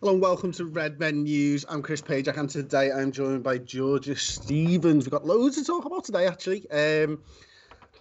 Hello 0.00 0.12
and 0.12 0.22
welcome 0.22 0.52
to 0.52 0.64
Redmen 0.64 1.24
News. 1.24 1.64
I'm 1.68 1.82
Chris 1.82 2.00
Page, 2.00 2.28
and 2.28 2.48
today 2.48 2.92
I'm 2.92 3.10
joined 3.10 3.42
by 3.42 3.58
Georgia 3.58 4.14
Stevens. 4.14 5.04
We've 5.04 5.10
got 5.10 5.26
loads 5.26 5.56
to 5.56 5.64
talk 5.64 5.86
about 5.86 6.04
today, 6.04 6.28
actually. 6.28 6.70
Um, 6.70 7.20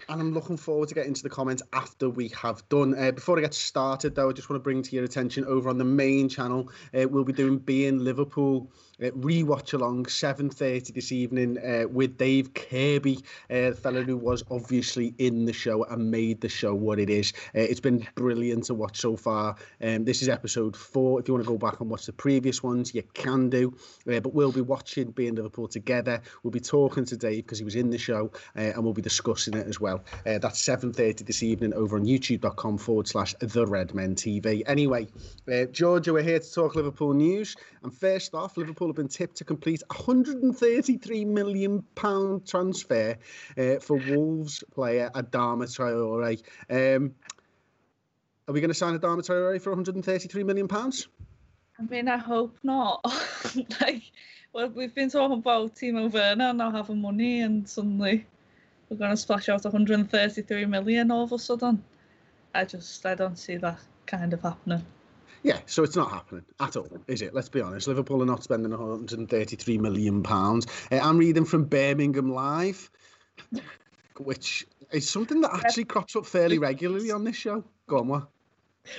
and 0.07 0.21
I'm 0.21 0.31
looking 0.31 0.57
forward 0.57 0.89
to 0.89 0.95
getting 0.95 1.15
to 1.15 1.23
the 1.23 1.29
comments 1.31 1.63
after 1.73 2.07
we 2.07 2.27
have 2.39 2.61
done. 2.69 2.93
Uh, 2.95 3.13
before 3.13 3.39
I 3.39 3.41
get 3.41 3.55
started, 3.55 4.13
though, 4.13 4.29
I 4.29 4.33
just 4.33 4.47
want 4.47 4.59
to 4.59 4.63
bring 4.63 4.83
to 4.83 4.95
your 4.95 5.05
attention 5.05 5.43
over 5.45 5.69
on 5.69 5.79
the 5.79 5.85
main 5.85 6.29
channel, 6.29 6.69
uh, 6.93 7.07
we'll 7.07 7.23
be 7.23 7.33
doing 7.33 7.57
Being 7.57 7.97
Liverpool 7.97 8.71
uh, 9.01 9.09
rewatch 9.11 9.73
along 9.73 10.05
7.30 10.05 10.93
this 10.93 11.11
evening 11.11 11.57
uh, 11.59 11.87
with 11.87 12.17
Dave 12.17 12.53
Kirby, 12.53 13.19
uh, 13.49 13.71
fellow 13.71 14.01
who 14.03 14.17
was 14.17 14.43
obviously 14.49 15.13
in 15.17 15.45
the 15.45 15.53
show 15.53 15.83
and 15.85 16.09
made 16.09 16.41
the 16.41 16.49
show 16.49 16.73
what 16.73 16.99
it 16.99 17.09
is. 17.09 17.33
Uh, 17.55 17.61
it's 17.61 17.79
been 17.79 18.07
brilliant 18.15 18.65
to 18.65 18.73
watch 18.73 18.99
so 18.99 19.15
far. 19.15 19.55
Um, 19.81 20.05
this 20.05 20.21
is 20.21 20.29
episode 20.29 20.75
four. 20.75 21.19
If 21.19 21.27
you 21.27 21.33
want 21.33 21.45
to 21.45 21.51
go 21.51 21.57
back 21.57 21.79
and 21.79 21.89
watch 21.89 22.05
the 22.05 22.13
previous 22.13 22.63
ones, 22.63 22.93
you 22.93 23.03
can 23.13 23.49
do. 23.49 23.75
Uh, 24.11 24.19
but 24.19 24.33
we'll 24.33 24.51
be 24.51 24.61
watching 24.61 25.11
Being 25.11 25.35
Liverpool 25.35 25.67
together. 25.67 26.21
We'll 26.43 26.51
be 26.51 26.59
talking 26.59 27.05
to 27.05 27.17
Dave 27.17 27.45
because 27.45 27.59
he 27.59 27.65
was 27.65 27.75
in 27.75 27.89
the 27.89 27.97
show 27.97 28.31
uh, 28.55 28.61
and 28.61 28.83
we'll 28.83 28.93
be 28.93 29.01
discussing 29.01 29.55
it 29.55 29.67
as 29.67 29.79
well. 29.79 30.03
Uh, 30.25 30.39
that's 30.39 30.61
7.30 30.61 31.25
this 31.25 31.43
evening 31.43 31.73
over 31.73 31.97
on 31.97 32.05
youtube.com 32.05 32.77
forward 32.77 33.07
slash 33.07 33.35
The 33.39 33.65
Redmen 33.65 34.15
TV. 34.15 34.63
Anyway, 34.65 35.07
Georgia, 35.71 36.13
we're 36.13 36.23
here 36.23 36.39
to 36.39 36.53
talk 36.53 36.75
Liverpool 36.75 37.13
news. 37.13 37.55
And 37.83 37.93
first 37.93 38.33
off, 38.33 38.57
Liverpool 38.57 38.86
have 38.89 38.95
been 38.95 39.07
tipped 39.07 39.37
to 39.37 39.43
complete 39.43 39.83
a 39.89 39.93
133 39.93 41.25
million 41.25 41.83
pound 41.95 42.47
transfer 42.47 43.17
uh, 43.57 43.79
for 43.79 43.97
Wolves 43.97 44.63
player 44.73 45.09
Adama 45.13 45.65
Traore. 45.65 46.41
Um, 46.69 47.15
are 48.47 48.53
we 48.53 48.61
going 48.61 48.69
to 48.69 48.73
sign 48.73 48.97
Adama 48.97 49.19
Traore 49.19 49.61
for 49.61 49.71
133 49.71 50.43
million 50.43 50.67
pounds? 50.67 51.07
I 51.79 51.83
mean, 51.83 52.07
I 52.07 52.17
hope 52.17 52.57
not. 52.63 53.05
like, 53.81 54.03
well, 54.53 54.69
we've 54.69 54.95
been 54.95 55.09
talking 55.09 55.37
about 55.37 55.75
Timo 55.75 56.11
Werner 56.11 56.53
now 56.53 56.71
having 56.71 57.01
money, 57.01 57.41
and 57.41 57.67
suddenly 57.67 58.25
we're 58.89 58.97
going 58.97 59.11
to 59.11 59.17
splash 59.17 59.49
out 59.49 59.63
133 59.63 60.65
million 60.65 61.11
all 61.11 61.23
of 61.23 61.33
a 61.33 61.39
sudden. 61.39 61.83
I 62.55 62.65
just, 62.65 63.05
I 63.05 63.15
don't 63.15 63.37
see 63.37 63.57
that 63.57 63.79
kind 64.05 64.33
of 64.33 64.41
happening. 64.41 64.83
Yeah, 65.47 65.59
so 65.65 65.81
it's 65.81 65.95
not 65.95 66.11
happening 66.11 66.43
at 66.59 66.75
all, 66.75 66.89
is 67.07 67.21
it? 67.21 67.33
Let's 67.33 67.47
be 67.47 67.61
honest. 67.61 67.87
Liverpool 67.87 68.21
are 68.21 68.25
not 68.25 68.43
spending 68.43 68.69
133 68.69 69.77
million 69.77 70.21
pounds. 70.21 70.67
Uh, 70.91 70.99
I'm 71.01 71.17
reading 71.17 71.45
from 71.45 71.63
Birmingham 71.63 72.33
Live, 72.33 72.91
which 74.17 74.67
is 74.91 75.09
something 75.09 75.39
that 75.39 75.53
actually 75.53 75.85
crops 75.85 76.17
up 76.17 76.25
fairly 76.25 76.59
regularly 76.59 77.11
on 77.11 77.23
this 77.23 77.37
show. 77.37 77.63
Go 77.87 77.99
on, 77.99 78.09
what? 78.09 78.27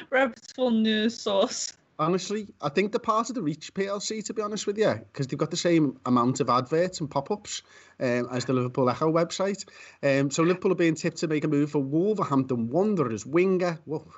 Reputable 0.09 0.71
news 0.71 1.21
source. 1.21 1.75
Honestly, 1.99 2.49
I 2.63 2.71
think 2.71 2.93
they're 2.93 2.99
part 2.99 3.29
of 3.29 3.35
the 3.35 3.43
Reach 3.43 3.75
PLC, 3.75 4.25
to 4.25 4.33
be 4.33 4.41
honest 4.41 4.67
with 4.67 4.79
you, 4.79 4.95
because 4.95 5.27
they've 5.27 5.39
got 5.39 5.51
the 5.51 5.57
same 5.59 5.99
amount 6.07 6.41
of 6.41 6.49
adverts 6.49 7.01
and 7.01 7.11
pop-ups 7.11 7.61
um, 8.01 8.27
as 8.33 8.47
the 8.47 8.55
Liverpool 8.55 8.89
Echo 8.89 9.13
website. 9.13 9.67
Um, 10.03 10.31
so 10.31 10.45
Liverpool 10.45 10.73
are 10.73 10.77
being 10.77 10.95
tipped 10.95 11.19
to 11.19 11.29
make 11.29 11.45
a 11.45 11.49
move 11.49 11.73
for 11.73 11.81
Wolverhampton 11.81 12.71
Wanderers 12.71 13.27
winger. 13.27 13.79
Whoa, 13.85 14.11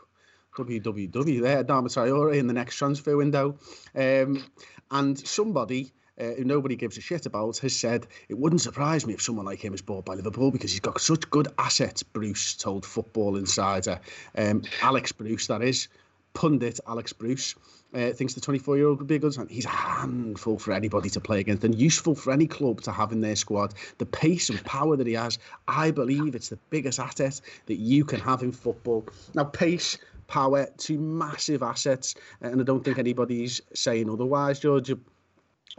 WWW 0.56 1.42
there, 1.42 1.64
Adama 1.64 1.86
Traore 1.86 2.36
in 2.36 2.46
the 2.46 2.52
next 2.52 2.76
transfer 2.76 3.16
window. 3.16 3.58
Um, 3.94 4.44
and 4.90 5.18
somebody 5.18 5.92
uh, 6.20 6.34
who 6.34 6.44
nobody 6.44 6.76
gives 6.76 6.98
a 6.98 7.00
shit 7.00 7.26
about 7.26 7.58
has 7.58 7.74
said 7.74 8.06
it 8.28 8.38
wouldn't 8.38 8.60
surprise 8.60 9.06
me 9.06 9.14
if 9.14 9.22
someone 9.22 9.46
like 9.46 9.64
him 9.64 9.72
is 9.72 9.82
bought 9.82 10.04
by 10.04 10.14
Liverpool 10.14 10.50
because 10.50 10.70
he's 10.70 10.80
got 10.80 11.00
such 11.00 11.28
good 11.30 11.48
assets. 11.58 12.02
Bruce 12.02 12.54
told 12.56 12.84
Football 12.84 13.36
Insider, 13.36 14.00
um, 14.36 14.62
Alex 14.82 15.12
Bruce, 15.12 15.46
that 15.46 15.62
is 15.62 15.88
pundit 16.34 16.80
Alex 16.86 17.12
Bruce. 17.12 17.54
Uh, 17.92 18.12
thinks 18.12 18.34
the 18.34 18.40
24 18.40 18.76
year 18.76 18.86
old 18.86 18.98
would 18.98 19.08
be 19.08 19.16
a 19.16 19.18
good 19.18 19.34
sign. 19.34 19.48
He's 19.48 19.64
a 19.64 19.68
handful 19.68 20.60
for 20.60 20.72
anybody 20.72 21.10
to 21.10 21.20
play 21.20 21.40
against 21.40 21.64
and 21.64 21.74
useful 21.74 22.14
for 22.14 22.32
any 22.32 22.46
club 22.46 22.82
to 22.82 22.92
have 22.92 23.10
in 23.10 23.20
their 23.20 23.34
squad. 23.34 23.74
The 23.98 24.06
pace 24.06 24.48
and 24.48 24.62
power 24.64 24.96
that 24.96 25.08
he 25.08 25.14
has, 25.14 25.40
I 25.66 25.90
believe 25.90 26.36
it's 26.36 26.50
the 26.50 26.58
biggest 26.70 27.00
asset 27.00 27.40
that 27.66 27.76
you 27.76 28.04
can 28.04 28.20
have 28.20 28.44
in 28.44 28.52
football. 28.52 29.06
Now, 29.34 29.42
pace 29.42 29.98
power, 30.30 30.68
two 30.78 30.98
massive 30.98 31.62
assets, 31.62 32.14
and 32.41 32.60
I 32.60 32.64
don't 32.64 32.82
think 32.84 32.98
anybody's 32.98 33.60
saying 33.74 34.08
otherwise, 34.08 34.60
George. 34.60 34.92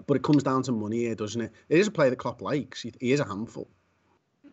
But 0.07 0.17
it 0.17 0.23
comes 0.23 0.43
down 0.43 0.63
to 0.63 0.71
money 0.71 0.99
here, 0.99 1.15
doesn't 1.15 1.41
it? 1.41 1.51
It 1.69 1.79
is 1.79 1.87
a 1.87 1.91
player 1.91 2.09
that 2.09 2.17
Klopp 2.17 2.41
likes. 2.41 2.81
He, 2.81 2.93
is 2.99 3.19
a 3.19 3.25
handful. 3.25 3.67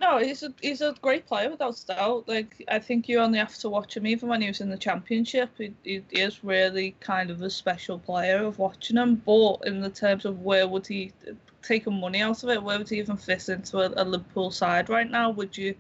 No, 0.01 0.19
he's 0.19 0.43
a 0.43 0.55
he's 0.61 0.81
a 0.81 0.95
great 1.03 1.27
player 1.27 1.51
without 1.51 1.83
doubt. 1.87 2.29
Like 2.29 2.65
I 2.69 2.79
think 2.79 3.09
you 3.09 3.19
only 3.19 3.39
have 3.39 3.57
to 3.59 3.69
watch 3.69 3.97
him, 3.97 4.07
even 4.07 4.29
when 4.29 4.41
he 4.41 4.49
was 4.49 4.61
in 4.61 4.71
the 4.71 4.79
championship. 4.79 5.51
He, 5.59 5.75
he, 5.83 6.03
is 6.13 6.45
really 6.45 6.95
kind 7.01 7.31
of 7.31 7.43
a 7.43 7.51
special 7.51 7.99
player 7.99 8.45
of 8.45 8.59
watching 8.59 8.97
him. 8.97 9.17
But 9.27 9.67
in 9.67 9.81
the 9.81 9.91
terms 9.91 10.25
of 10.25 10.43
where 10.43 10.69
would 10.69 10.87
he 10.87 11.13
taking 11.63 11.99
money 11.99 12.21
out 12.21 12.43
of 12.43 12.49
it, 12.51 12.63
where 12.63 12.79
would 12.79 12.89
he 12.89 12.99
even 12.99 13.17
fit 13.17 13.49
into 13.49 13.79
a, 13.79 14.03
a 14.03 14.05
Liverpool 14.05 14.51
side 14.51 14.89
right 14.89 15.11
now? 15.11 15.31
Would 15.31 15.57
you 15.57 15.75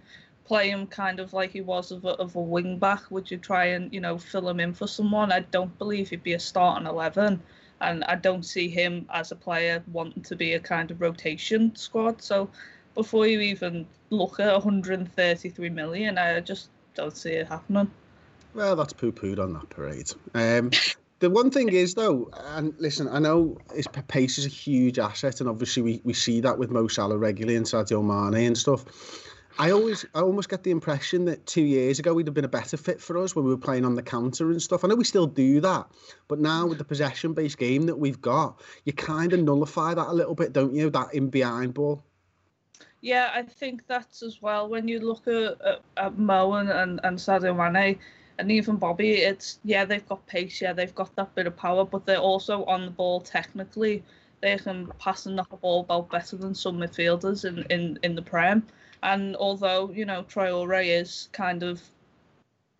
play 0.48 0.70
him 0.70 0.86
kind 0.86 1.20
of 1.20 1.32
like 1.32 1.52
he 1.52 1.60
was 1.60 1.92
of 1.92 2.04
a, 2.04 2.14
of 2.14 2.34
a 2.34 2.40
wing 2.40 2.78
back? 2.78 3.10
Would 3.10 3.30
you 3.30 3.36
try 3.36 3.66
and 3.66 3.92
you 3.92 4.00
know 4.00 4.18
fill 4.18 4.48
him 4.48 4.58
in 4.58 4.72
for 4.72 4.88
someone? 4.88 5.30
I 5.30 5.40
don't 5.40 5.76
believe 5.78 6.10
he'd 6.10 6.22
be 6.22 6.32
a 6.32 6.40
start 6.40 6.78
starting 6.78 6.88
eleven, 6.88 7.42
and 7.80 8.02
I 8.04 8.16
don't 8.16 8.44
see 8.44 8.68
him 8.68 9.06
as 9.12 9.30
a 9.30 9.36
player 9.36 9.82
wanting 9.92 10.22
to 10.24 10.34
be 10.34 10.54
a 10.54 10.60
kind 10.60 10.90
of 10.90 11.00
rotation 11.00 11.76
squad. 11.76 12.22
So 12.22 12.50
before 12.94 13.26
you 13.26 13.40
even 13.40 13.86
look 14.10 14.40
at 14.40 14.52
133 14.52 15.68
million, 15.70 16.18
I 16.18 16.40
just 16.40 16.70
don't 16.94 17.16
see 17.16 17.30
it 17.30 17.46
happening. 17.46 17.90
Well, 18.54 18.74
that's 18.74 18.92
poo 18.92 19.12
pooed 19.12 19.38
on 19.38 19.52
that 19.52 19.68
parade. 19.70 20.10
Um, 20.34 20.70
the 21.20 21.30
one 21.30 21.50
thing 21.50 21.68
is 21.68 21.94
though, 21.94 22.30
and 22.54 22.74
listen, 22.78 23.08
I 23.08 23.18
know 23.18 23.58
his 23.74 23.86
pace 23.86 24.38
is 24.38 24.46
a 24.46 24.48
huge 24.48 24.98
asset, 24.98 25.40
and 25.40 25.48
obviously 25.48 25.82
we, 25.82 26.00
we 26.04 26.12
see 26.12 26.40
that 26.40 26.58
with 26.58 26.70
Mo 26.70 26.88
Salah 26.88 27.18
regularly 27.18 27.56
and 27.56 27.66
Sadio 27.66 28.02
Mane 28.02 28.46
and 28.46 28.58
stuff. 28.58 28.84
I 29.60 29.72
always, 29.72 30.06
I 30.14 30.20
almost 30.20 30.48
get 30.48 30.62
the 30.62 30.70
impression 30.70 31.24
that 31.24 31.44
two 31.46 31.62
years 31.62 31.98
ago 31.98 32.16
he'd 32.16 32.28
have 32.28 32.34
been 32.34 32.44
a 32.44 32.48
better 32.48 32.76
fit 32.76 33.00
for 33.00 33.18
us 33.18 33.34
when 33.34 33.44
we 33.44 33.50
were 33.50 33.58
playing 33.58 33.84
on 33.84 33.96
the 33.96 34.02
counter 34.02 34.50
and 34.52 34.62
stuff. 34.62 34.84
I 34.84 34.88
know 34.88 34.94
we 34.94 35.02
still 35.02 35.26
do 35.26 35.60
that, 35.60 35.90
but 36.28 36.38
now 36.38 36.66
with 36.66 36.78
the 36.78 36.84
possession-based 36.84 37.58
game 37.58 37.86
that 37.86 37.98
we've 37.98 38.20
got, 38.20 38.60
you 38.84 38.92
kind 38.92 39.32
of 39.32 39.40
nullify 39.40 39.94
that 39.94 40.06
a 40.06 40.12
little 40.12 40.36
bit, 40.36 40.52
don't 40.52 40.74
you? 40.74 40.90
That 40.90 41.12
in 41.12 41.28
behind 41.28 41.74
ball. 41.74 42.04
Yeah, 43.00 43.30
I 43.34 43.42
think 43.42 43.86
that's 43.88 44.22
as 44.22 44.40
well. 44.40 44.68
When 44.68 44.86
you 44.86 45.00
look 45.00 45.26
at, 45.26 45.60
at, 45.60 45.82
at 45.96 46.18
Mo 46.18 46.54
and, 46.54 46.70
and, 46.70 47.00
and 47.02 47.18
Sadio 47.18 47.56
Mane, 47.56 47.98
and 48.38 48.52
even 48.52 48.76
Bobby, 48.76 49.14
it's 49.14 49.58
yeah, 49.64 49.84
they've 49.84 50.08
got 50.08 50.24
pace, 50.26 50.60
yeah, 50.60 50.72
they've 50.72 50.94
got 50.94 51.14
that 51.16 51.34
bit 51.34 51.48
of 51.48 51.56
power, 51.56 51.84
but 51.84 52.06
they're 52.06 52.18
also 52.18 52.64
on 52.66 52.84
the 52.84 52.90
ball 52.92 53.20
technically. 53.20 54.04
They 54.40 54.56
can 54.56 54.88
pass 54.98 55.26
and 55.26 55.36
knock 55.36 55.50
the 55.50 55.56
ball 55.56 55.80
about 55.80 56.10
better 56.10 56.36
than 56.36 56.54
some 56.54 56.78
midfielders 56.78 57.44
in, 57.44 57.64
in, 57.70 57.98
in 58.02 58.14
the 58.14 58.22
Prem. 58.22 58.66
And 59.02 59.36
although, 59.36 59.90
you 59.90 60.04
know, 60.04 60.22
Traore 60.24 60.86
is 60.86 61.28
kind 61.32 61.62
of 61.62 61.82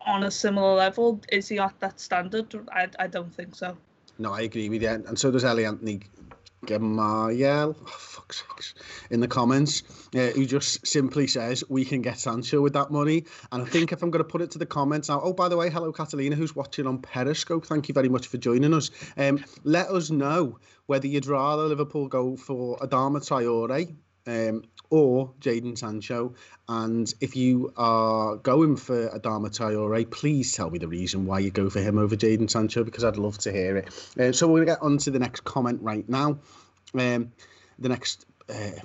on 0.01 0.23
a 0.23 0.31
similar 0.31 0.75
level. 0.75 1.19
Is 1.31 1.47
he 1.47 1.59
at 1.59 1.79
that 1.79 1.99
standard? 1.99 2.55
I, 2.71 2.87
I 2.97 3.07
don't 3.07 3.33
think 3.33 3.55
so. 3.55 3.77
No, 4.17 4.33
I 4.33 4.41
agree 4.41 4.69
with 4.69 4.81
you. 4.81 4.89
And 4.89 5.17
so 5.17 5.31
does 5.31 5.45
Ellie 5.45 5.65
Anthony 5.65 6.01
Gamayel, 6.65 7.75
oh, 7.79 7.85
fuck's 7.85 8.43
sakes, 8.49 8.73
in 9.09 9.19
the 9.19 9.27
comments, 9.27 9.83
uh, 10.15 10.27
who 10.27 10.45
just 10.45 10.85
simply 10.85 11.27
says, 11.27 11.63
we 11.69 11.85
can 11.85 12.01
get 12.01 12.19
Sancho 12.19 12.61
with 12.61 12.73
that 12.73 12.91
money. 12.91 13.25
And 13.51 13.63
I 13.63 13.65
think 13.65 13.91
if 13.91 14.03
I'm 14.03 14.11
going 14.11 14.23
to 14.23 14.29
put 14.29 14.41
it 14.41 14.51
to 14.51 14.59
the 14.59 14.65
comments 14.65 15.09
now, 15.09 15.21
oh, 15.23 15.33
by 15.33 15.47
the 15.47 15.57
way, 15.57 15.69
hello, 15.69 15.91
Catalina, 15.91 16.35
who's 16.35 16.55
watching 16.55 16.85
on 16.85 16.99
Periscope. 16.99 17.65
Thank 17.65 17.87
you 17.87 17.93
very 17.93 18.09
much 18.09 18.27
for 18.27 18.37
joining 18.37 18.73
us. 18.73 18.91
Um, 19.17 19.43
let 19.63 19.87
us 19.89 20.09
know 20.09 20.59
whether 20.87 21.07
you'd 21.07 21.27
rather 21.27 21.63
Liverpool 21.63 22.07
go 22.07 22.35
for 22.35 22.77
Adama 22.77 23.17
Traore 23.17 23.95
um, 24.29 24.63
or 24.89 25.31
Jadon 25.41 25.77
Sancho. 25.77 26.33
And 26.67 27.11
if 27.19 27.35
you 27.35 27.73
are 27.77 28.35
going 28.37 28.75
for 28.75 29.09
Adama 29.09 29.49
Traore, 29.49 30.09
please 30.09 30.53
tell 30.53 30.69
me 30.69 30.77
the 30.77 30.87
reason 30.87 31.25
why 31.25 31.39
you 31.39 31.51
go 31.51 31.69
for 31.69 31.79
him 31.79 31.97
over 31.97 32.15
Jadon 32.15 32.49
Sancho 32.49 32.83
because 32.83 33.03
I'd 33.03 33.17
love 33.17 33.37
to 33.39 33.51
hear 33.51 33.77
it. 33.77 33.87
Uh, 34.19 34.31
so 34.31 34.47
we're 34.47 34.65
going 34.65 34.67
to 34.67 34.73
get 34.73 34.81
on 34.81 34.97
to 34.99 35.11
the 35.11 35.19
next 35.19 35.43
comment 35.43 35.81
right 35.81 36.07
now. 36.07 36.39
Um, 36.93 37.31
the 37.79 37.89
next 37.89 38.25
uh, 38.49 38.79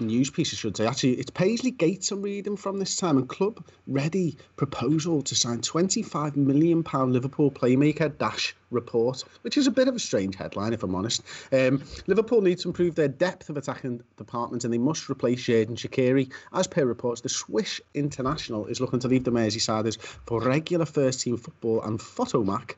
news 0.00 0.30
piece, 0.30 0.52
I 0.52 0.56
should 0.56 0.76
say. 0.76 0.86
Actually, 0.86 1.14
it's 1.14 1.30
Paisley 1.30 1.70
Gates 1.70 2.10
I'm 2.10 2.22
reading 2.22 2.56
from 2.56 2.78
this 2.78 2.96
time, 2.96 3.16
and 3.16 3.28
club 3.28 3.64
ready 3.86 4.36
proposal 4.56 5.22
to 5.22 5.34
sign 5.34 5.60
25 5.60 6.36
million 6.36 6.82
pound 6.82 7.12
Liverpool 7.12 7.50
playmaker 7.50 8.16
dash 8.16 8.54
report, 8.70 9.22
which 9.42 9.56
is 9.56 9.66
a 9.66 9.70
bit 9.70 9.88
of 9.88 9.94
a 9.94 9.98
strange 9.98 10.36
headline, 10.36 10.72
if 10.72 10.82
I'm 10.82 10.94
honest. 10.94 11.22
Um, 11.52 11.82
Liverpool 12.06 12.40
need 12.40 12.58
to 12.58 12.68
improve 12.68 12.94
their 12.94 13.08
depth 13.08 13.48
of 13.48 13.56
attacking 13.56 14.02
department, 14.16 14.64
and 14.64 14.72
they 14.72 14.78
must 14.78 15.08
replace 15.08 15.40
Xherdan 15.40 15.76
Shaqiri. 15.76 16.32
As 16.52 16.66
per 16.66 16.84
reports, 16.84 17.20
the 17.20 17.28
Swiss 17.28 17.80
international 17.94 18.66
is 18.66 18.80
looking 18.80 19.00
to 19.00 19.08
leave 19.08 19.24
the 19.24 19.32
Merseysiders 19.32 19.98
for 20.26 20.40
regular 20.40 20.86
first 20.86 21.20
team 21.20 21.36
football, 21.36 21.82
and 21.82 21.98
Fotomac 21.98 22.76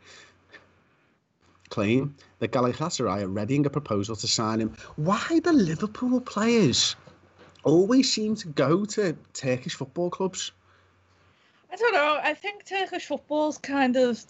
claim 1.69 2.15
that 2.39 2.53
Galatasaray 2.53 3.23
are 3.23 3.29
readying 3.29 3.67
a 3.67 3.71
proposal 3.71 4.17
to 4.17 4.27
sign 4.27 4.61
him. 4.61 4.77
Why 4.97 5.41
the 5.43 5.53
Liverpool 5.53 6.21
players 6.21 6.95
always 7.67 8.13
seem 8.13 8.37
to 8.37 8.49
go 8.49 8.85
to 8.85 9.17
Turkish 9.35 9.75
football 9.75 10.09
clubs. 10.09 10.53
I 11.71 11.77
don't 11.77 11.93
know. 11.93 12.21
I 12.23 12.33
think 12.33 12.65
Turkish 12.65 13.07
football's 13.07 13.59
kind 13.59 13.97
of 13.97 14.25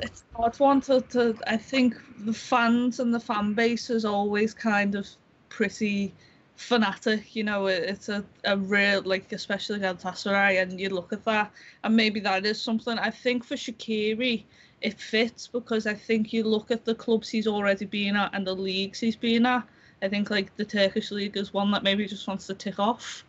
it's 0.00 0.24
hard 0.34 0.58
one 0.58 0.80
to, 0.82 1.00
to. 1.10 1.36
I 1.46 1.56
think 1.56 1.96
the 2.24 2.32
fans 2.32 3.00
and 3.00 3.12
the 3.12 3.20
fan 3.20 3.52
base 3.52 3.90
is 3.90 4.04
always 4.04 4.54
kind 4.54 4.94
of 4.94 5.06
pretty 5.48 6.14
fanatic. 6.54 7.34
You 7.34 7.44
know, 7.44 7.66
it's 7.66 8.08
a, 8.08 8.24
a 8.44 8.56
real 8.56 9.02
like 9.02 9.32
especially 9.32 9.80
Galatasaray, 9.80 10.62
and 10.62 10.80
you 10.80 10.88
look 10.90 11.12
at 11.12 11.24
that, 11.24 11.50
and 11.82 11.96
maybe 11.96 12.20
that 12.20 12.46
is 12.46 12.60
something. 12.60 12.96
I 12.96 13.10
think 13.10 13.44
for 13.44 13.56
Shaqiri, 13.56 14.44
it 14.80 15.00
fits 15.00 15.48
because 15.48 15.86
I 15.86 15.94
think 15.94 16.32
you 16.32 16.44
look 16.44 16.70
at 16.70 16.84
the 16.84 16.94
clubs 16.94 17.28
he's 17.28 17.48
already 17.48 17.86
been 17.86 18.14
at 18.14 18.32
and 18.32 18.46
the 18.46 18.54
leagues 18.54 19.00
he's 19.00 19.16
been 19.16 19.46
at 19.46 19.64
I 20.02 20.08
think 20.08 20.30
like 20.30 20.54
the 20.56 20.64
Turkish 20.64 21.10
league 21.10 21.36
is 21.36 21.52
one 21.52 21.70
that 21.72 21.82
maybe 21.82 22.06
just 22.06 22.26
wants 22.26 22.46
to 22.46 22.54
tick 22.54 22.78
off. 22.78 23.24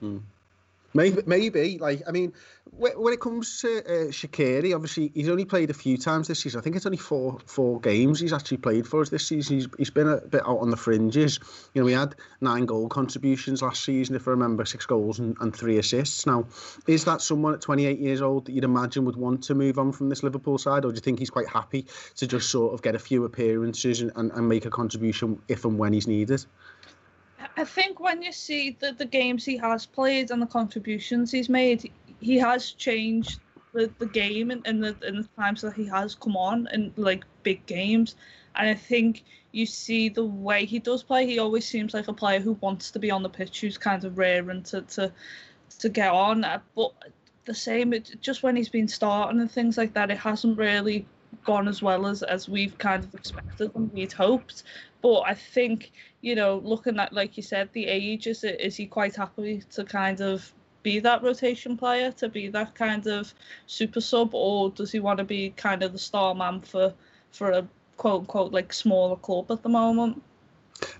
Hmm. 0.00 0.18
Maybe, 0.92 1.22
maybe. 1.24 1.78
Like, 1.78 2.02
I 2.08 2.10
mean, 2.10 2.32
when 2.72 3.12
it 3.12 3.20
comes 3.20 3.60
to 3.60 3.78
uh, 3.78 4.10
Shaqiri, 4.10 4.74
obviously 4.74 5.12
he's 5.14 5.28
only 5.28 5.44
played 5.44 5.70
a 5.70 5.74
few 5.74 5.96
times 5.96 6.28
this 6.28 6.40
season. 6.40 6.58
I 6.58 6.62
think 6.62 6.76
it's 6.76 6.86
only 6.86 6.98
four 6.98 7.38
four 7.46 7.80
games 7.80 8.20
he's 8.20 8.32
actually 8.32 8.56
played 8.58 8.86
for 8.86 9.00
us 9.00 9.08
this 9.08 9.26
season. 9.26 9.56
He's, 9.56 9.68
he's 9.78 9.90
been 9.90 10.08
a 10.08 10.18
bit 10.18 10.42
out 10.46 10.58
on 10.58 10.70
the 10.70 10.76
fringes. 10.76 11.38
You 11.74 11.82
know, 11.82 11.86
we 11.86 11.92
had 11.92 12.16
nine 12.40 12.66
goal 12.66 12.88
contributions 12.88 13.62
last 13.62 13.84
season, 13.84 14.16
if 14.16 14.26
I 14.26 14.32
remember, 14.32 14.64
six 14.64 14.86
goals 14.86 15.18
and, 15.18 15.36
and 15.40 15.54
three 15.54 15.78
assists. 15.78 16.26
Now, 16.26 16.46
is 16.86 17.04
that 17.04 17.20
someone 17.20 17.54
at 17.54 17.60
28 17.60 17.98
years 17.98 18.20
old 18.20 18.46
that 18.46 18.52
you'd 18.52 18.64
imagine 18.64 19.04
would 19.04 19.16
want 19.16 19.42
to 19.44 19.54
move 19.54 19.78
on 19.78 19.92
from 19.92 20.08
this 20.08 20.22
Liverpool 20.22 20.58
side, 20.58 20.84
or 20.84 20.90
do 20.90 20.96
you 20.96 21.00
think 21.00 21.18
he's 21.18 21.30
quite 21.30 21.48
happy 21.48 21.86
to 22.16 22.26
just 22.26 22.50
sort 22.50 22.74
of 22.74 22.82
get 22.82 22.94
a 22.94 22.98
few 22.98 23.24
appearances 23.24 24.00
and, 24.00 24.10
and, 24.16 24.32
and 24.32 24.48
make 24.48 24.64
a 24.64 24.70
contribution 24.70 25.40
if 25.48 25.64
and 25.64 25.78
when 25.78 25.92
he's 25.92 26.06
needed? 26.06 26.44
I 27.56 27.64
think 27.64 28.00
when 28.00 28.22
you 28.22 28.32
see 28.32 28.76
the, 28.78 28.92
the 28.92 29.06
games 29.06 29.44
he 29.44 29.56
has 29.58 29.86
played 29.86 30.30
and 30.30 30.40
the 30.40 30.46
contributions 30.46 31.30
he's 31.30 31.48
made, 31.48 31.90
he 32.20 32.38
has 32.38 32.72
changed 32.72 33.40
the, 33.72 33.90
the 33.98 34.06
game 34.06 34.50
in, 34.50 34.62
in 34.66 34.80
the 34.80 34.96
in 35.06 35.16
the 35.16 35.28
times 35.36 35.60
that 35.62 35.74
he 35.74 35.86
has 35.86 36.14
come 36.14 36.36
on 36.36 36.68
in 36.72 36.92
like 36.96 37.24
big 37.42 37.64
games. 37.66 38.16
And 38.56 38.68
I 38.68 38.74
think 38.74 39.24
you 39.52 39.66
see 39.66 40.08
the 40.08 40.24
way 40.24 40.64
he 40.64 40.78
does 40.78 41.02
play, 41.02 41.26
he 41.26 41.38
always 41.38 41.66
seems 41.66 41.94
like 41.94 42.08
a 42.08 42.12
player 42.12 42.40
who 42.40 42.52
wants 42.54 42.90
to 42.92 42.98
be 42.98 43.10
on 43.10 43.22
the 43.22 43.28
pitch, 43.28 43.60
who's 43.60 43.78
kind 43.78 44.04
of 44.04 44.18
raring 44.18 44.62
to 44.64 44.82
to, 44.82 45.12
to 45.78 45.88
get 45.88 46.10
on. 46.10 46.44
Uh, 46.44 46.60
but 46.74 46.92
the 47.44 47.54
same, 47.54 47.92
it, 47.92 48.16
just 48.20 48.42
when 48.42 48.56
he's 48.56 48.68
been 48.68 48.88
starting 48.88 49.40
and 49.40 49.50
things 49.50 49.78
like 49.78 49.94
that, 49.94 50.10
it 50.10 50.18
hasn't 50.18 50.58
really 50.58 51.06
gone 51.44 51.68
as 51.68 51.80
well 51.80 52.06
as 52.06 52.22
as 52.22 52.48
we've 52.48 52.76
kind 52.78 53.04
of 53.04 53.14
expected 53.14 53.70
and 53.74 53.92
we'd 53.92 54.12
hoped. 54.12 54.64
But 55.02 55.20
I 55.22 55.34
think 55.34 55.92
you 56.20 56.34
know, 56.34 56.60
looking 56.64 56.98
at 56.98 57.12
like 57.12 57.36
you 57.36 57.42
said, 57.42 57.70
the 57.72 57.86
age 57.86 58.26
is 58.26 58.44
is 58.44 58.76
he 58.76 58.86
quite 58.86 59.16
happy 59.16 59.62
to 59.70 59.84
kind 59.84 60.20
of 60.20 60.52
be 60.82 60.98
that 61.00 61.22
rotation 61.22 61.76
player, 61.76 62.12
to 62.12 62.28
be 62.28 62.48
that 62.48 62.74
kind 62.74 63.06
of 63.06 63.34
super 63.66 64.00
sub, 64.00 64.34
or 64.34 64.70
does 64.70 64.92
he 64.92 65.00
want 65.00 65.18
to 65.18 65.24
be 65.24 65.50
kind 65.56 65.82
of 65.82 65.92
the 65.92 65.98
star 65.98 66.34
man 66.34 66.60
for 66.60 66.94
for 67.32 67.50
a 67.52 67.68
quote 67.96 68.20
unquote 68.20 68.52
like 68.52 68.72
smaller 68.72 69.16
club 69.16 69.50
at 69.50 69.62
the 69.62 69.68
moment? 69.68 70.22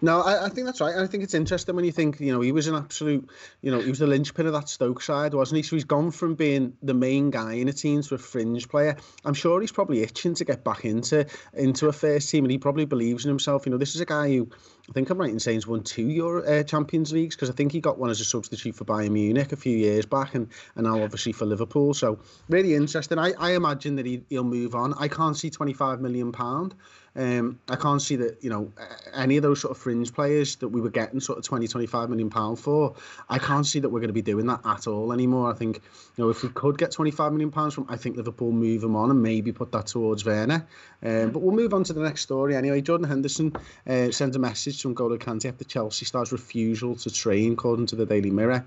No, 0.03 0.21
I, 0.21 0.47
I, 0.47 0.49
think 0.49 0.67
that's 0.67 0.81
right. 0.81 0.97
I 0.97 1.07
think 1.07 1.23
it's 1.23 1.35
interesting 1.35 1.77
when 1.77 1.85
you 1.85 1.93
think, 1.93 2.21
you 2.21 2.33
know, 2.33 2.41
he 2.41 2.53
was 2.53 2.67
an 2.67 2.75
absolute, 2.75 3.29
you 3.63 3.71
know, 3.71 3.81
he 3.81 3.89
was 3.89 3.99
the 3.99 4.07
linchpin 4.07 4.47
of 4.47 4.53
that 4.53 4.69
Stoke 4.69 5.03
side, 5.03 5.35
wasn't 5.35 5.59
he? 5.59 5.63
So 5.63 5.77
he's 5.77 5.85
gone 5.85 6.11
from 6.11 6.35
being 6.35 6.75
the 6.83 6.95
main 6.95 7.31
guy 7.31 7.55
in 7.55 7.69
a 7.69 7.73
team 7.73 8.03
to 8.03 8.15
a 8.15 8.19
fringe 8.19 8.69
player. 8.69 8.97
I'm 9.25 9.35
sure 9.35 9.61
he's 9.61 9.73
probably 9.73 10.03
itching 10.03 10.35
to 10.35 10.45
get 10.45 10.65
back 10.65 10.85
into 10.85 11.27
into 11.55 11.89
a 11.89 11.93
first 11.93 12.31
team, 12.31 12.45
and 12.45 12.51
he 12.51 12.59
probably 12.59 12.85
believes 12.85 13.25
in 13.25 13.29
himself. 13.29 13.67
You 13.67 13.73
know, 13.73 13.79
this 13.79 13.95
is 13.95 14.01
a 14.01 14.07
guy 14.07 14.29
who 14.29 14.49
I 14.89 14.93
think 14.93 15.09
I'm 15.11 15.19
right 15.19 15.31
in 15.31 15.39
saying 15.39 15.57
he's 15.57 15.67
won 15.67 15.85
two 15.85 16.09
Euro 16.09 16.43
uh, 16.45 16.63
Champions 16.65 17.13
Leagues 17.13 17.37
because 17.37 17.49
I 17.49 17.53
think 17.53 17.73
he 17.73 17.81
got 17.81 17.99
one 17.99 18.11
as 18.11 18.21
a 18.21 18.25
substitute 18.25 18.75
for 18.75 18.85
Bayern 18.85 19.13
Munich 19.13 19.53
a 19.53 19.57
few 19.57 19.77
years 19.77 20.07
back, 20.07 20.35
and, 20.35 20.49
and 20.75 20.85
now 20.85 21.03
obviously 21.03 21.33
for 21.33 21.47
Liverpool. 21.47 21.95
So 21.95 22.19
really 22.49 22.75
interesting. 22.75 23.19
I, 23.19 23.33
I 23.39 23.53
imagine 23.53 23.97
that 23.97 24.07
he, 24.07 24.23
he'll 24.29 24.45
move 24.45 24.75
on. 24.75 24.95
I 24.95 25.09
can't 25.09 25.37
see 25.37 25.51
25 25.51 26.01
million 26.01 26.33
pound. 26.33 26.75
Um, 27.17 27.59
I 27.69 27.77
can't 27.77 28.01
see 28.01 28.17
that, 28.17 28.43
you 28.43 28.51
know, 28.51 28.73
any 29.15 29.37
of 29.37 29.43
those 29.43 29.61
sort 29.61 29.73
of 29.73 29.79
fringe 29.79 30.13
players 30.13 30.57
that 30.57 30.69
we 30.69 30.81
were 30.81 30.91
getting 30.91 31.21
sort 31.21 31.39
of 31.39 31.45
20, 31.45 31.67
25 31.67 32.09
million 32.09 32.31
pound 32.31 32.59
for. 32.59 32.95
I 33.29 33.39
can't 33.39 33.67
see 33.67 33.81
that 33.81 33.89
we're 33.89 34.01
going 34.01 34.09
to 34.09 34.15
be 34.15 34.23
doing 34.23 34.47
that 34.47 34.61
at 34.65 34.87
all 34.87 35.13
anymore. 35.13 35.51
I 35.51 35.55
think, 35.55 35.83
you 36.17 36.25
know, 36.25 36.31
if 36.31 36.43
we 36.43 36.51
could 36.51 36.79
get 36.79 36.93
25 36.93 37.33
million 37.33 37.51
pounds 37.51 37.75
from, 37.75 37.87
I 37.89 37.97
think 37.97 38.17
Liverpool 38.17 38.53
move 38.53 38.85
him 38.85 38.95
on 38.95 39.11
and 39.11 39.23
maybe 39.23 39.53
put 39.53 39.73
that 39.73 39.87
towards 39.87 40.25
Werner. 40.25 40.67
Um, 41.03 41.31
but 41.31 41.43
we'll 41.43 41.55
move 41.55 41.75
on 41.75 41.85
to 41.85 41.93
the 41.93 42.03
next 42.03 42.23
story 42.23 42.55
anyway. 42.55 42.81
Jordan 42.81 43.09
Henderson 43.09 43.55
uh, 43.87 44.11
sends 44.11 44.37
a 44.37 44.39
message 44.39 44.81
from 44.81 44.95
N'Golo 44.95 45.19
Kante 45.19 45.47
after 45.47 45.65
Chelsea 45.65 46.05
stars 46.05 46.33
refusal 46.33 46.95
to 46.97 47.11
train, 47.11 47.55
according 47.55 47.87
to 47.87 47.97
the 47.97 48.07
Daily 48.07 48.31
Mirror. 48.31 48.65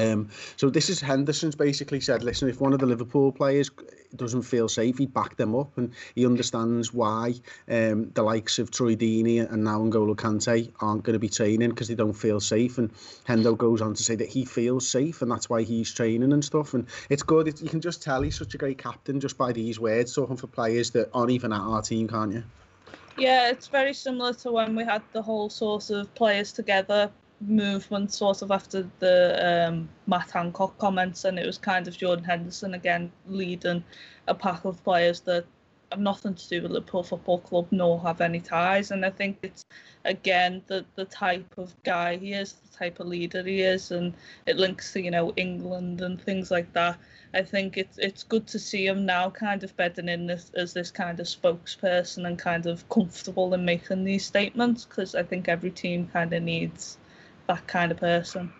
Um, 0.00 0.28
so 0.56 0.70
this 0.70 0.88
is 0.88 1.00
Henderson's 1.00 1.54
basically 1.54 2.00
said, 2.00 2.22
listen, 2.22 2.48
if 2.48 2.60
one 2.60 2.72
of 2.72 2.78
the 2.78 2.86
Liverpool 2.86 3.32
players 3.32 3.70
doesn't 4.14 4.42
feel 4.42 4.68
safe, 4.68 4.98
he 4.98 5.06
back 5.06 5.36
them 5.36 5.54
up, 5.54 5.76
and 5.76 5.92
he 6.14 6.26
understands 6.26 6.92
why 6.92 7.34
um, 7.68 8.10
the 8.10 8.22
likes 8.22 8.58
of 8.58 8.70
Troy 8.70 8.94
Deeney 8.96 9.40
and 9.40 9.64
now 9.64 9.80
N'Golo 9.80 10.14
Kante 10.14 10.72
aren't 10.80 11.02
going 11.02 11.14
to 11.14 11.18
be 11.18 11.28
training 11.28 11.70
because 11.70 11.88
they 11.88 11.94
don't 11.94 12.12
feel 12.12 12.40
safe. 12.40 12.78
And 12.78 12.92
Hendo 13.26 13.56
goes 13.56 13.80
on 13.80 13.94
to 13.94 14.02
say 14.02 14.16
that 14.16 14.28
he 14.28 14.44
feels 14.44 14.88
safe, 14.88 15.22
and 15.22 15.30
that's 15.30 15.48
why 15.48 15.62
he's 15.62 15.92
training 15.92 16.32
and 16.32 16.44
stuff. 16.44 16.74
And 16.74 16.86
it's 17.10 17.22
good. 17.22 17.48
It, 17.48 17.60
you 17.60 17.68
can 17.68 17.80
just 17.80 18.02
tell 18.02 18.22
he's 18.22 18.38
such 18.38 18.54
a 18.54 18.58
great 18.58 18.78
captain 18.78 19.20
just 19.20 19.36
by 19.38 19.52
these 19.52 19.78
words, 19.80 20.14
talking 20.14 20.36
for 20.36 20.46
players 20.46 20.90
that 20.92 21.10
aren't 21.12 21.30
even 21.30 21.52
at 21.52 21.60
our 21.60 21.82
team, 21.82 22.08
can't 22.08 22.32
you? 22.32 22.44
Yeah, 23.18 23.48
it's 23.48 23.68
very 23.68 23.94
similar 23.94 24.34
to 24.34 24.52
when 24.52 24.76
we 24.76 24.84
had 24.84 25.02
the 25.12 25.22
whole 25.22 25.48
sort 25.48 25.90
of 25.90 26.14
players 26.14 26.52
together 26.52 27.10
movement 27.40 28.12
sort 28.12 28.42
of 28.42 28.50
after 28.50 28.88
the 28.98 29.68
um, 29.68 29.88
Matt 30.06 30.30
Hancock 30.30 30.78
comments, 30.78 31.24
and 31.24 31.38
it 31.38 31.46
was 31.46 31.58
kind 31.58 31.86
of 31.86 31.96
Jordan 31.96 32.24
Henderson 32.24 32.74
again 32.74 33.12
leading 33.26 33.84
a 34.26 34.34
pack 34.34 34.64
of 34.64 34.82
players 34.84 35.20
that 35.20 35.44
have 35.92 36.00
nothing 36.00 36.34
to 36.34 36.48
do 36.48 36.62
with 36.62 36.72
Liverpool 36.72 37.02
Football 37.02 37.38
Club 37.38 37.68
nor 37.70 38.00
have 38.00 38.20
any 38.20 38.40
ties. 38.40 38.90
And 38.90 39.04
I 39.04 39.10
think 39.10 39.38
it's 39.42 39.64
again 40.04 40.62
the 40.66 40.84
the 40.94 41.04
type 41.04 41.58
of 41.58 41.74
guy 41.84 42.16
he 42.16 42.32
is, 42.32 42.54
the 42.54 42.76
type 42.76 43.00
of 43.00 43.06
leader 43.06 43.42
he 43.42 43.60
is, 43.62 43.90
and 43.90 44.14
it 44.46 44.56
links 44.56 44.92
to 44.94 45.00
you 45.02 45.10
know 45.10 45.32
England 45.36 46.00
and 46.00 46.20
things 46.20 46.50
like 46.50 46.72
that. 46.72 46.98
I 47.34 47.42
think 47.42 47.76
it's 47.76 47.98
it's 47.98 48.22
good 48.22 48.46
to 48.48 48.58
see 48.58 48.86
him 48.86 49.04
now 49.04 49.30
kind 49.30 49.62
of 49.62 49.76
bedding 49.76 50.08
in 50.08 50.26
this, 50.26 50.50
as 50.54 50.72
this 50.72 50.90
kind 50.90 51.20
of 51.20 51.26
spokesperson 51.26 52.26
and 52.26 52.38
kind 52.38 52.66
of 52.66 52.88
comfortable 52.88 53.52
in 53.54 53.64
making 53.64 54.04
these 54.04 54.24
statements 54.24 54.84
because 54.86 55.14
I 55.14 55.22
think 55.22 55.48
every 55.48 55.70
team 55.70 56.08
kind 56.08 56.32
of 56.32 56.42
needs 56.42 56.98
that 57.46 57.66
kind 57.66 57.92
of 57.92 57.98
person. 57.98 58.52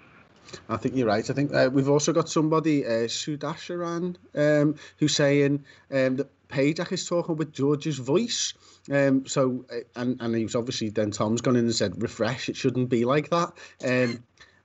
I 0.69 0.77
think 0.77 0.95
you're 0.95 1.09
right. 1.09 1.29
I 1.29 1.33
think 1.33 1.53
uh, 1.53 1.71
we've 1.73 1.89
also 1.89 2.13
got 2.13 2.29
somebody, 2.29 2.87
uh, 2.87 3.09
Sudasharan, 3.09 4.17
um, 4.35 4.77
who's 4.99 5.15
saying 5.15 5.65
um, 5.91 6.17
that 6.17 6.29
Pajak 6.49 6.93
is 6.93 7.07
talking 7.07 7.37
with 7.37 7.53
George's 7.53 7.99
voice. 7.99 8.55
Um, 8.91 9.27
so, 9.27 9.65
uh, 9.73 9.81
and, 9.97 10.21
and 10.21 10.35
he 10.37 10.45
was 10.45 10.55
obviously, 10.55 10.91
then 10.91 11.11
Tom's 11.11 11.41
gone 11.41 11.57
in 11.57 11.65
and 11.65 11.75
said, 11.75 12.01
refresh, 12.01 12.49
it 12.49 12.57
shouldn't 12.57 12.89
be 12.89 13.05
like 13.05 13.31
that. 13.31 13.53
Um, 13.85 14.23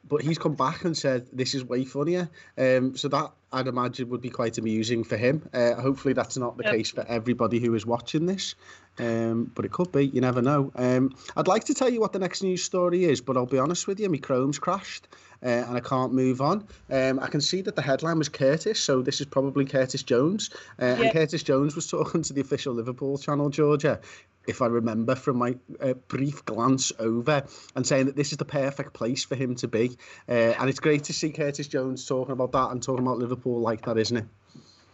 but 0.08 0.22
he's 0.22 0.38
come 0.38 0.55
back 0.55 0.84
and 0.84 0.98
said, 0.98 1.27
this 1.31 1.53
is 1.53 1.63
way 1.63 1.86
funnier. 1.86 2.29
Um, 2.58 2.96
so 2.96 3.08
that 3.10 3.31
I'd 3.53 3.67
imagine 3.67 4.10
would 4.10 4.22
be 4.22 4.29
quite 4.29 4.58
amusing 4.58 5.03
for 5.03 5.17
him. 5.17 5.48
Uh, 5.53 5.75
hopefully, 5.75 6.13
that's 6.13 6.38
not 6.38 6.58
the 6.58 6.63
yep. 6.63 6.74
case 6.74 6.91
for 6.91 7.05
everybody 7.08 7.60
who 7.60 7.74
is 7.75 7.86
watching 7.86 8.25
this, 8.25 8.55
um, 8.98 9.51
but 9.53 9.65
it 9.65 9.72
could 9.72 9.91
be. 9.91 10.08
You 10.08 10.22
never 10.22 10.41
know. 10.41 10.72
Um, 10.75 11.15
I'd 11.36 11.48
like 11.48 11.65
to 11.65 11.74
tell 11.74 11.89
you 11.89 12.00
what 12.00 12.13
the 12.13 12.20
next 12.20 12.43
news 12.43 12.63
story 12.63 13.05
is, 13.05 13.22
but 13.22 13.38
I'll 13.38 13.46
be 13.46 13.60
honest 13.60 13.88
with 13.88 14.00
you, 14.00 14.10
my 14.10 14.17
Chrome's 14.17 14.60
crashed. 14.60 15.08
Uh, 15.43 15.50
and 15.50 15.75
I 15.75 15.79
can't 15.79 16.13
move 16.13 16.39
on. 16.39 16.67
Um, 16.91 17.20
I 17.20 17.27
can 17.27 17.41
see 17.41 17.63
that 17.63 17.75
the 17.75 17.81
headline 17.81 18.20
was 18.20 18.29
Curtis, 18.29 18.79
so 18.79 19.01
this 19.01 19.22
is 19.22 19.25
probably 19.25 19.65
Curtis 19.65 20.03
Jones. 20.03 20.51
Uh, 20.79 20.86
yep. 20.86 21.00
And 21.00 21.12
Curtis 21.13 21.41
Jones 21.41 21.75
was 21.75 21.88
talking 21.88 22.22
to 22.22 22.34
the 22.34 22.41
official 22.41 22.75
Liverpool 22.75 23.17
channel, 23.17 23.50
Georgia, 23.50 24.00
if 24.48 24.62
I 24.62 24.67
remember 24.67 25.15
from 25.15 25.38
my 25.38 25.55
uh, 25.79 25.93
brief 26.07 26.43
glance 26.45 26.91
over, 27.00 27.43
and 27.75 27.86
saying 27.86 28.07
that 28.07 28.15
this 28.15 28.31
is 28.31 28.38
the 28.38 28.45
perfect 28.45 28.93
place 28.93 29.24
for 29.24 29.36
him 29.36 29.55
to 29.55 29.67
be. 29.67 29.98
Uh, 30.27 30.53
and 30.60 30.69
it's 30.69 30.79
great 30.79 31.05
to 31.05 31.13
see 31.13 31.31
Curtis 31.31 31.67
Jones 31.67 32.05
talking 32.05 32.33
about 32.33 32.51
that 32.53 32.71
and 32.71 32.81
talking 32.81 33.05
about 33.05 33.19
Liverpool 33.19 33.60
like 33.60 33.86
that, 33.86 33.98
isn't 33.98 34.17
it? 34.17 34.25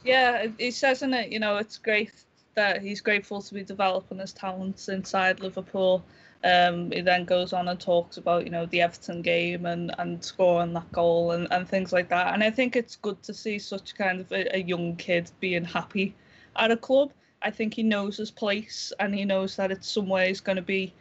Yeah, 0.04 0.48
he 0.58 0.72
says 0.72 1.02
in 1.02 1.14
it, 1.14 1.32
you 1.32 1.40
know, 1.40 1.58
it's 1.58 1.78
great 1.78 2.12
that 2.56 2.82
he's 2.82 3.02
grateful 3.02 3.42
to 3.42 3.54
be 3.54 3.64
developing 3.64 4.20
his 4.20 4.34
talents 4.34 4.90
inside 4.90 5.40
Liverpool. 5.40 6.04
Um, 6.44 6.92
he 6.92 7.02
then 7.02 7.26
goes 7.26 7.54
on 7.54 7.68
and 7.68 7.80
talks 7.80 8.18
about, 8.18 8.46
you 8.46 8.52
know, 8.52 8.66
the 8.68 8.82
Everton 8.82 9.22
game 9.22 9.66
and, 9.66 9.94
and 9.98 10.24
scoring 10.24 10.74
that 10.74 10.92
goal 10.92 11.32
and, 11.32 11.48
and 11.52 11.68
things 11.68 11.92
like 11.92 12.10
that. 12.10 12.34
And 12.34 12.44
I 12.44 12.52
think 12.52 12.76
it's 12.76 12.96
good 12.96 13.22
to 13.24 13.34
see 13.34 13.60
such 13.60 13.96
kind 13.96 14.22
of 14.22 14.32
a, 14.32 14.56
a 14.56 14.60
young 14.60 14.96
kid 14.96 15.32
being 15.40 15.64
happy 15.64 16.16
at 16.56 16.72
a 16.72 16.78
club. 16.78 17.12
I 17.42 17.52
think 17.52 17.74
he 17.74 17.84
knows 17.84 18.18
his 18.18 18.32
place 18.32 18.92
and 19.00 19.14
he 19.14 19.26
knows 19.26 19.56
that 19.56 19.72
it's 19.72 19.90
somewhere 19.90 20.28
he's 20.28 20.42
going 20.42 20.56
to 20.56 20.62
be 20.62 20.94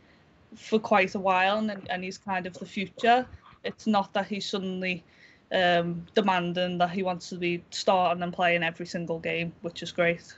for 0.54 0.78
quite 0.78 1.14
a 1.14 1.18
while 1.18 1.58
and, 1.58 1.86
and 1.90 2.04
he's 2.04 2.18
kind 2.18 2.46
of 2.46 2.54
the 2.54 2.66
future. 2.66 3.26
It's 3.64 3.86
not 3.86 4.12
that 4.14 4.26
he's 4.26 4.48
suddenly 4.48 5.02
um, 5.52 6.06
demanding 6.14 6.78
that 6.78 6.90
he 6.90 7.02
wants 7.02 7.28
to 7.30 7.36
be 7.36 7.64
starting 7.70 8.22
and 8.22 8.32
playing 8.32 8.62
every 8.62 8.86
single 8.86 9.18
game, 9.18 9.52
which 9.62 9.82
is 9.82 9.92
great. 9.92 10.34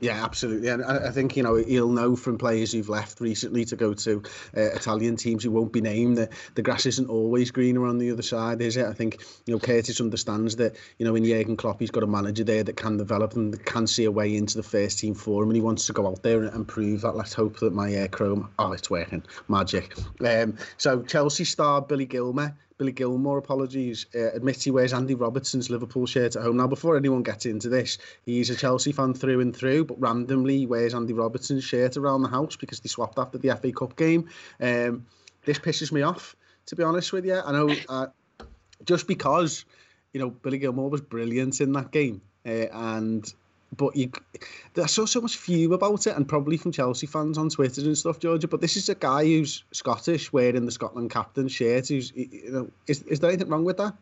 Yeah, 0.00 0.24
absolutely. 0.24 0.68
And 0.68 0.82
I 0.82 1.10
think, 1.10 1.36
you 1.36 1.42
know, 1.42 1.56
he'll 1.56 1.90
know 1.90 2.16
from 2.16 2.38
players 2.38 2.72
who've 2.72 2.88
left 2.88 3.20
recently 3.20 3.66
to 3.66 3.76
go 3.76 3.92
to 3.92 4.22
uh, 4.56 4.60
Italian 4.60 5.16
teams 5.16 5.44
who 5.44 5.50
won't 5.50 5.72
be 5.72 5.82
named 5.82 6.16
that 6.16 6.32
the 6.54 6.62
grass 6.62 6.86
isn't 6.86 7.10
always 7.10 7.50
greener 7.50 7.86
on 7.86 7.98
the 7.98 8.10
other 8.10 8.22
side, 8.22 8.62
is 8.62 8.78
it? 8.78 8.86
I 8.86 8.94
think, 8.94 9.20
you 9.44 9.54
know, 9.54 9.60
Curtis 9.60 10.00
understands 10.00 10.56
that, 10.56 10.76
you 10.98 11.06
know, 11.06 11.14
in 11.14 11.24
Jurgen 11.24 11.56
Klopp, 11.56 11.80
he's 11.80 11.90
got 11.90 12.02
a 12.02 12.06
manager 12.06 12.44
there 12.44 12.64
that 12.64 12.76
can 12.76 12.96
develop 12.96 13.34
and 13.34 13.62
can 13.66 13.86
see 13.86 14.04
a 14.04 14.10
way 14.10 14.34
into 14.34 14.56
the 14.56 14.62
first 14.62 14.98
team 14.98 15.14
for 15.14 15.42
him 15.42 15.50
and 15.50 15.56
he 15.56 15.62
wants 15.62 15.86
to 15.86 15.92
go 15.92 16.06
out 16.06 16.22
there 16.22 16.44
and, 16.44 16.70
prove 16.70 17.00
that. 17.00 17.16
Let's 17.16 17.34
hope 17.34 17.58
that 17.60 17.72
my 17.72 17.90
air 17.90 18.06
Chrome, 18.06 18.48
oh, 18.58 18.72
it's 18.72 18.88
working. 18.88 19.24
Magic. 19.48 19.92
Um, 20.24 20.56
so 20.76 21.02
Chelsea 21.02 21.44
star 21.44 21.82
Billy 21.82 22.06
Gilmour 22.06 22.54
Billy 22.80 22.92
Gilmour, 22.92 23.36
apologies, 23.36 24.06
uh, 24.14 24.30
admits 24.32 24.64
he 24.64 24.70
wears 24.70 24.94
Andy 24.94 25.14
Robertson's 25.14 25.68
Liverpool 25.68 26.06
shirt 26.06 26.34
at 26.34 26.42
home. 26.42 26.56
Now, 26.56 26.66
before 26.66 26.96
anyone 26.96 27.22
gets 27.22 27.44
into 27.44 27.68
this, 27.68 27.98
he's 28.24 28.48
a 28.48 28.56
Chelsea 28.56 28.92
fan 28.92 29.12
through 29.12 29.40
and 29.40 29.54
through, 29.54 29.84
but 29.84 30.00
randomly 30.00 30.64
wears 30.64 30.94
Andy 30.94 31.12
Robertson's 31.12 31.62
shirt 31.62 31.98
around 31.98 32.22
the 32.22 32.30
house 32.30 32.56
because 32.56 32.80
they 32.80 32.88
swapped 32.88 33.18
after 33.18 33.36
the 33.36 33.54
FA 33.54 33.70
Cup 33.70 33.96
game. 33.96 34.30
Um, 34.58 35.04
this 35.44 35.58
pisses 35.58 35.92
me 35.92 36.00
off, 36.00 36.34
to 36.66 36.74
be 36.74 36.82
honest 36.82 37.12
with 37.12 37.26
you. 37.26 37.38
I 37.38 37.52
know 37.52 37.76
uh, 37.86 38.06
just 38.86 39.06
because, 39.06 39.66
you 40.14 40.20
know, 40.20 40.30
Billy 40.30 40.58
Gilmour 40.58 40.88
was 40.88 41.02
brilliant 41.02 41.60
in 41.60 41.72
that 41.72 41.90
game. 41.90 42.22
Uh, 42.46 42.64
and 42.72 43.30
but 43.76 43.94
you 43.96 44.10
there's 44.74 44.90
so 44.90 45.06
so 45.06 45.20
much 45.20 45.36
fume 45.36 45.72
about 45.72 46.06
it 46.06 46.16
and 46.16 46.28
probably 46.28 46.56
from 46.56 46.72
Chelsea 46.72 47.06
fans 47.06 47.38
on 47.38 47.48
Twitter 47.48 47.82
and 47.82 47.96
stuff, 47.96 48.18
Georgia. 48.18 48.48
But 48.48 48.60
this 48.60 48.76
is 48.76 48.88
a 48.88 48.94
guy 48.94 49.24
who's 49.24 49.64
Scottish 49.72 50.32
wearing 50.32 50.66
the 50.66 50.72
Scotland 50.72 51.10
captain 51.10 51.48
shirt. 51.48 51.88
Who's 51.88 52.12
you 52.14 52.50
know, 52.50 52.70
is 52.86 53.02
is 53.02 53.20
there 53.20 53.30
anything 53.30 53.48
wrong 53.48 53.64
with 53.64 53.76
that? 53.78 53.94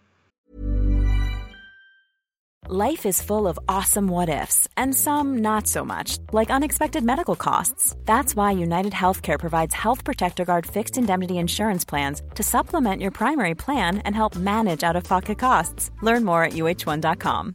Life 2.71 3.07
is 3.07 3.23
full 3.23 3.49
of 3.49 3.59
awesome 3.67 4.09
what 4.09 4.29
ifs 4.29 4.69
and 4.77 4.95
some 4.95 5.39
not 5.39 5.67
so 5.67 5.87
much, 5.87 6.19
like 6.35 6.51
unexpected 6.51 7.03
medical 7.03 7.35
costs. 7.35 7.97
That's 8.05 8.37
why 8.37 8.51
United 8.51 8.93
Healthcare 8.93 9.39
provides 9.39 9.75
Health 9.75 10.05
Protector 10.05 10.45
Guard 10.45 10.67
fixed 10.67 10.99
indemnity 10.99 11.39
insurance 11.39 11.87
plans 11.87 12.21
to 12.35 12.43
supplement 12.43 13.01
your 13.01 13.11
primary 13.11 13.55
plan 13.55 13.99
and 14.05 14.15
help 14.15 14.37
manage 14.37 14.83
out 14.83 14.97
of 14.97 15.05
pocket 15.05 15.39
costs. 15.39 15.91
Learn 16.03 16.27
more 16.27 16.45
at 16.45 16.53
uh1.com. 16.53 17.55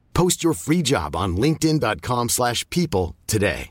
Post 0.13 0.43
your 0.43 0.53
free 0.53 0.81
job 0.81 1.15
on 1.15 1.35
linkedin.com 1.37 2.29
slash 2.29 2.67
people 2.69 3.15
today. 3.27 3.69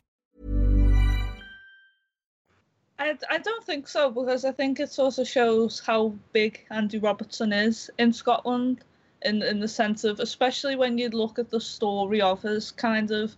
I, 3.01 3.17
I 3.31 3.39
don't 3.39 3.63
think 3.63 3.87
so 3.87 4.11
because 4.11 4.45
I 4.45 4.51
think 4.51 4.79
it 4.79 4.99
also 4.99 5.23
shows 5.23 5.79
how 5.79 6.13
big 6.33 6.63
Andy 6.69 6.99
Robertson 6.99 7.51
is 7.51 7.89
in 7.97 8.13
Scotland 8.13 8.83
in 9.23 9.41
in 9.41 9.59
the 9.59 9.67
sense 9.67 10.03
of 10.03 10.19
especially 10.19 10.75
when 10.75 10.99
you 10.99 11.09
look 11.09 11.39
at 11.39 11.49
the 11.49 11.59
story 11.59 12.21
of 12.21 12.43
his 12.43 12.69
kind 12.69 13.09
of 13.09 13.35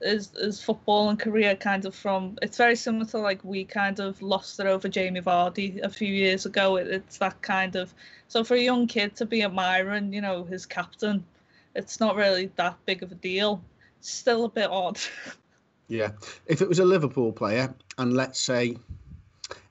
his, 0.00 0.30
his 0.30 0.62
football 0.62 1.10
and 1.10 1.18
career 1.18 1.54
kind 1.54 1.84
of 1.84 1.94
from 1.94 2.38
it's 2.40 2.56
very 2.56 2.74
similar 2.74 3.04
to 3.06 3.18
like 3.18 3.44
we 3.44 3.64
kind 3.64 4.00
of 4.00 4.20
lost 4.22 4.58
it 4.60 4.66
over 4.66 4.88
Jamie 4.88 5.20
Vardy 5.20 5.82
a 5.82 5.90
few 5.90 6.08
years 6.08 6.46
ago. 6.46 6.76
It, 6.76 6.86
it's 6.88 7.18
that 7.18 7.40
kind 7.42 7.76
of 7.76 7.92
so 8.28 8.42
for 8.44 8.54
a 8.54 8.60
young 8.60 8.86
kid 8.86 9.14
to 9.16 9.26
be 9.26 9.42
admiring, 9.42 10.14
you 10.14 10.22
know, 10.22 10.44
his 10.44 10.64
captain, 10.64 11.24
it's 11.74 12.00
not 12.00 12.16
really 12.16 12.50
that 12.56 12.76
big 12.86 13.02
of 13.02 13.12
a 13.12 13.16
deal. 13.16 13.62
It's 13.98 14.10
still 14.10 14.44
a 14.44 14.48
bit 14.48 14.70
odd. 14.70 14.98
Yeah. 15.88 16.12
If 16.46 16.62
it 16.62 16.68
was 16.70 16.78
a 16.78 16.86
Liverpool 16.86 17.32
player 17.32 17.74
and 17.98 18.14
let's 18.14 18.40
say 18.40 18.78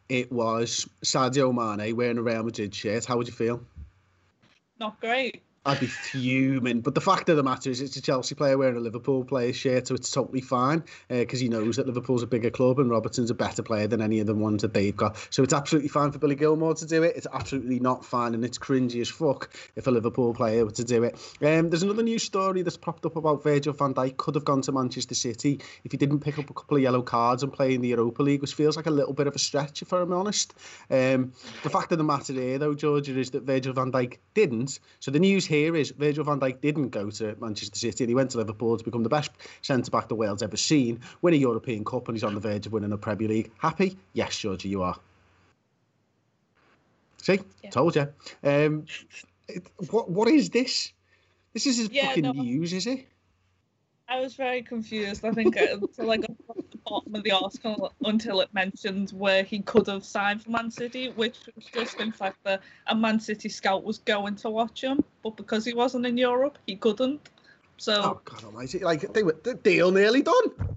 it 0.08 0.32
was 0.32 0.88
Sadio 1.04 1.52
Mane 1.52 1.96
wearing 1.96 2.20
a 2.20 2.22
Real 2.22 2.44
Madrid 2.44 2.76
shirt, 2.76 3.06
how 3.06 3.18
would 3.18 3.26
you 3.26 3.34
feel? 3.34 3.60
Not 4.80 5.00
great. 5.02 5.42
I'd 5.64 5.80
be 5.80 5.86
fuming. 5.86 6.82
But 6.82 6.96
the 6.96 7.02
fact 7.02 7.30
of 7.30 7.38
the 7.38 7.44
matter 7.44 7.70
is, 7.70 7.82
it's 7.82 7.96
a 7.96 8.02
Chelsea 8.02 8.34
player 8.34 8.58
wearing 8.58 8.78
a 8.78 8.80
Liverpool 8.80 9.24
player's 9.24 9.56
shirt, 9.56 9.88
so 9.88 9.94
it's 9.94 10.10
totally 10.10 10.42
fine 10.42 10.84
because 11.08 11.40
uh, 11.40 11.44
he 11.44 11.50
knows 11.50 11.76
that 11.76 11.86
Liverpool's 11.86 12.24
a 12.24 12.28
bigger 12.28 12.50
club 12.50 12.80
and 12.80 12.90
Robertson's 12.90 13.30
a 13.30 13.36
better 13.36 13.62
player 13.62 13.86
than 13.86 14.02
any 14.02 14.20
of 14.20 14.26
the 14.26 14.34
ones 14.34 14.64
that 14.64 14.74
they've 14.74 14.96
got. 14.96 15.18
So 15.30 15.44
it's 15.44 15.54
absolutely 15.54 15.90
fine 15.90 16.12
for 16.12 16.18
Billy 16.18 16.36
Gilmour 16.36 16.74
to 16.80 16.88
do 16.88 17.04
it. 17.04 17.16
It's 17.16 17.28
absolutely 17.32 17.80
not 17.80 18.04
fine, 18.04 18.34
and 18.34 18.44
it's 18.44 18.58
cringy 18.58 19.02
as 19.02 19.10
fuck 19.10 19.56
if 19.76 19.86
a 19.86 19.92
Liverpool 19.92 20.34
player 20.34 20.66
were 20.66 20.72
to 20.72 20.84
do 20.84 21.04
it. 21.04 21.14
Um, 21.44 21.70
there's 21.70 21.84
another 21.84 22.02
news 22.02 22.24
story 22.24 22.64
that's 22.64 22.78
popped 22.78 23.06
up 23.06 23.16
about 23.16 23.44
Virgil 23.44 23.74
van 23.74 23.94
Dijk 23.94 24.18
could 24.18 24.34
have 24.34 24.46
gone 24.46 24.64
to 24.64 24.72
Manchester 24.72 25.14
City 25.14 25.62
if 25.84 25.92
he 25.92 25.98
didn't 25.98 26.22
pick 26.22 26.40
up 26.40 26.50
a 26.50 26.54
couple 26.54 26.78
of 26.78 26.82
yellow 26.82 27.04
cards 27.04 27.44
and 27.44 27.54
play 27.54 27.76
in 27.76 27.82
the 27.82 27.90
Europa 27.90 28.24
League, 28.24 28.42
which 28.42 28.56
feels 28.56 28.76
like 28.76 28.88
a 28.88 28.92
little 28.92 29.14
bit 29.14 29.28
of 29.28 29.36
a 29.36 29.40
stretch, 29.40 29.84
if 29.84 29.94
I'm 29.94 30.12
honest. 30.12 30.56
Um, 30.90 31.34
the 31.62 31.70
fact 31.70 31.92
of 31.92 32.00
the 32.00 32.04
matter 32.04 32.34
here, 32.34 32.58
though, 32.58 32.74
Georgia, 32.74 33.16
is 33.20 33.30
that 33.32 33.44
Virgil 33.44 33.74
van 33.74 33.92
Dijk 33.92 34.18
didn't. 34.34 34.80
So 35.00 35.12
the 35.12 35.20
news 35.20 35.51
here 35.52 35.76
is 35.76 35.92
Virgil 35.92 36.24
van 36.24 36.40
Dijk 36.40 36.62
didn't 36.62 36.90
go 36.90 37.10
to 37.10 37.36
Manchester 37.40 37.78
City 37.78 38.04
and 38.04 38.10
he 38.10 38.16
went 38.16 38.32
to 38.32 38.38
Liverpool 38.38 38.78
to 38.78 38.84
become 38.84 39.04
the 39.04 39.10
best 39.10 39.32
centre 39.62 39.92
back 39.92 40.08
the 40.08 40.16
world's 40.16 40.42
ever 40.42 40.58
seen, 40.58 41.02
win 41.22 41.34
a 41.34 41.38
European 41.38 41.84
Cup, 41.84 42.08
and 42.08 42.16
he's 42.16 42.24
on 42.24 42.34
the 42.34 42.40
verge 42.40 42.66
of 42.66 42.72
winning 42.72 42.94
a 42.94 42.98
Premier 42.98 43.28
League. 43.28 43.52
Happy? 43.58 43.98
Yes, 44.14 44.38
Georgia, 44.38 44.70
you 44.70 44.82
are. 44.82 44.98
See, 47.18 47.40
yeah. 47.64 47.70
told 47.70 47.96
you. 47.96 48.08
Um, 48.44 48.86
it, 49.48 49.68
what 49.90 50.10
what 50.10 50.28
is 50.30 50.50
this? 50.50 50.94
This 51.54 51.68
is 51.68 51.78
his 51.78 51.90
yeah, 51.92 52.08
fucking 52.08 52.24
no, 52.24 52.32
news, 52.32 52.72
is 52.72 52.88
it? 52.88 53.06
I 54.08 54.22
was 54.22 54.36
very 54.36 54.62
confused. 54.62 55.24
I 55.26 55.32
think 55.32 55.58
uh, 55.58 55.78
like 55.98 56.24
bottom 56.92 57.16
of 57.16 57.24
the 57.24 57.32
article 57.32 57.94
until 58.04 58.42
it 58.42 58.54
mentioned 58.54 59.12
where 59.12 59.44
he 59.44 59.60
could 59.60 59.88
have 59.88 60.04
signed 60.04 60.44
for 60.44 60.52
Man 60.52 60.70
City, 60.70 61.10
which 61.16 61.38
was 61.56 61.66
just 61.66 62.00
in 62.00 62.12
fact 62.12 62.38
that 62.44 62.62
a 62.88 62.96
Man 62.96 63.20
City 63.20 63.50
scout 63.50 63.84
was 63.84 64.00
going 64.00 64.36
to 64.38 64.50
watch 64.50 64.84
him, 64.84 65.04
but 65.24 65.38
because 65.38 65.64
he 65.64 65.74
wasn't 65.74 66.06
in 66.06 66.18
Europe, 66.18 66.58
he 66.68 66.76
couldn't. 66.76 67.30
So, 67.78 67.94
oh 68.04 68.22
God 68.26 68.44
Almighty! 68.44 68.80
Like 68.80 69.12
they 69.14 69.24
were, 69.24 69.38
the 69.42 69.56
deal 69.56 69.92
nearly 69.92 70.22
done. 70.22 70.71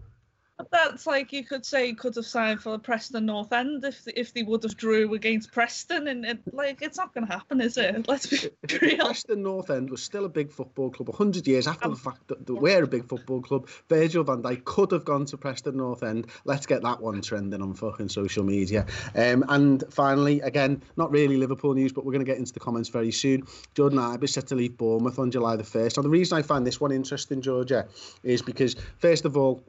That's 0.71 1.05
like 1.05 1.33
you 1.33 1.45
could 1.45 1.67
say 1.67 1.89
he 1.89 1.95
could 1.95 2.15
have 2.15 2.27
signed 2.27 2.61
for 2.61 2.79
Preston 2.79 3.27
North 3.27 3.53
End 3.53 3.85
if 3.85 4.07
if 4.07 4.33
they 4.33 4.45
would 4.45 4.63
have 4.63 4.77
drew 4.77 5.13
against 5.15 5.51
Preston, 5.51 6.07
and 6.07 6.25
it, 6.25 6.39
like 6.53 6.81
it's 6.81 6.97
not 6.97 7.13
going 7.13 7.27
to 7.27 7.33
happen, 7.33 7.61
is 7.61 7.77
it? 7.77 8.07
Let's 8.09 8.27
be 8.27 8.51
real. 8.81 9.07
Preston 9.07 9.43
North 9.43 9.71
End 9.71 9.91
was 9.91 10.01
still 10.01 10.25
a 10.25 10.29
big 10.29 10.53
football 10.53 10.91
club 10.91 11.13
hundred 11.13 11.49
years 11.49 11.67
after 11.67 11.87
um, 11.87 11.91
the 11.91 11.99
fact 11.99 12.29
that, 12.29 12.47
that 12.47 12.55
we're 12.55 12.85
a 12.85 12.87
big 12.87 13.09
football 13.09 13.41
club. 13.41 13.69
Virgil 13.89 14.23
Van 14.23 14.43
Dijk 14.43 14.65
could 14.65 14.93
have 14.93 15.05
gone 15.05 15.25
to 15.27 15.37
Preston 15.37 15.77
North 15.77 16.05
End. 16.05 16.29
Let's 16.45 16.67
get 16.67 16.83
that 16.83 17.01
one 17.01 17.21
trending 17.21 17.61
on 17.61 17.75
fucking 17.75 18.09
social 18.09 18.45
media. 18.45 18.87
Um, 19.17 19.45
and 19.49 19.83
finally, 19.91 20.41
again, 20.43 20.83
not 20.97 21.11
really 21.11 21.37
Liverpool 21.37 21.75
news, 21.75 21.93
but 21.93 22.05
we're 22.05 22.13
going 22.13 22.25
to 22.25 22.31
get 22.31 22.39
into 22.39 22.53
the 22.53 22.61
comments 22.61 22.89
very 22.91 23.11
soon. 23.11 23.43
Jordan 23.75 23.99
Ibe 23.99 24.23
is 24.23 24.35
set 24.35 24.47
to 24.49 24.55
leave 24.55 24.77
Bournemouth 24.77 25.19
on 25.19 25.33
July 25.33 25.57
the 25.57 25.65
first. 25.65 25.97
Now, 25.97 26.05
the 26.05 26.11
reason 26.11 26.39
I 26.39 26.43
find 26.43 26.65
this 26.65 26.81
one 26.81 26.93
interesting, 26.93 27.41
Georgia, 27.41 27.89
is 28.23 28.41
because 28.41 28.77
first 28.99 29.25
of 29.25 29.37
all 29.37 29.65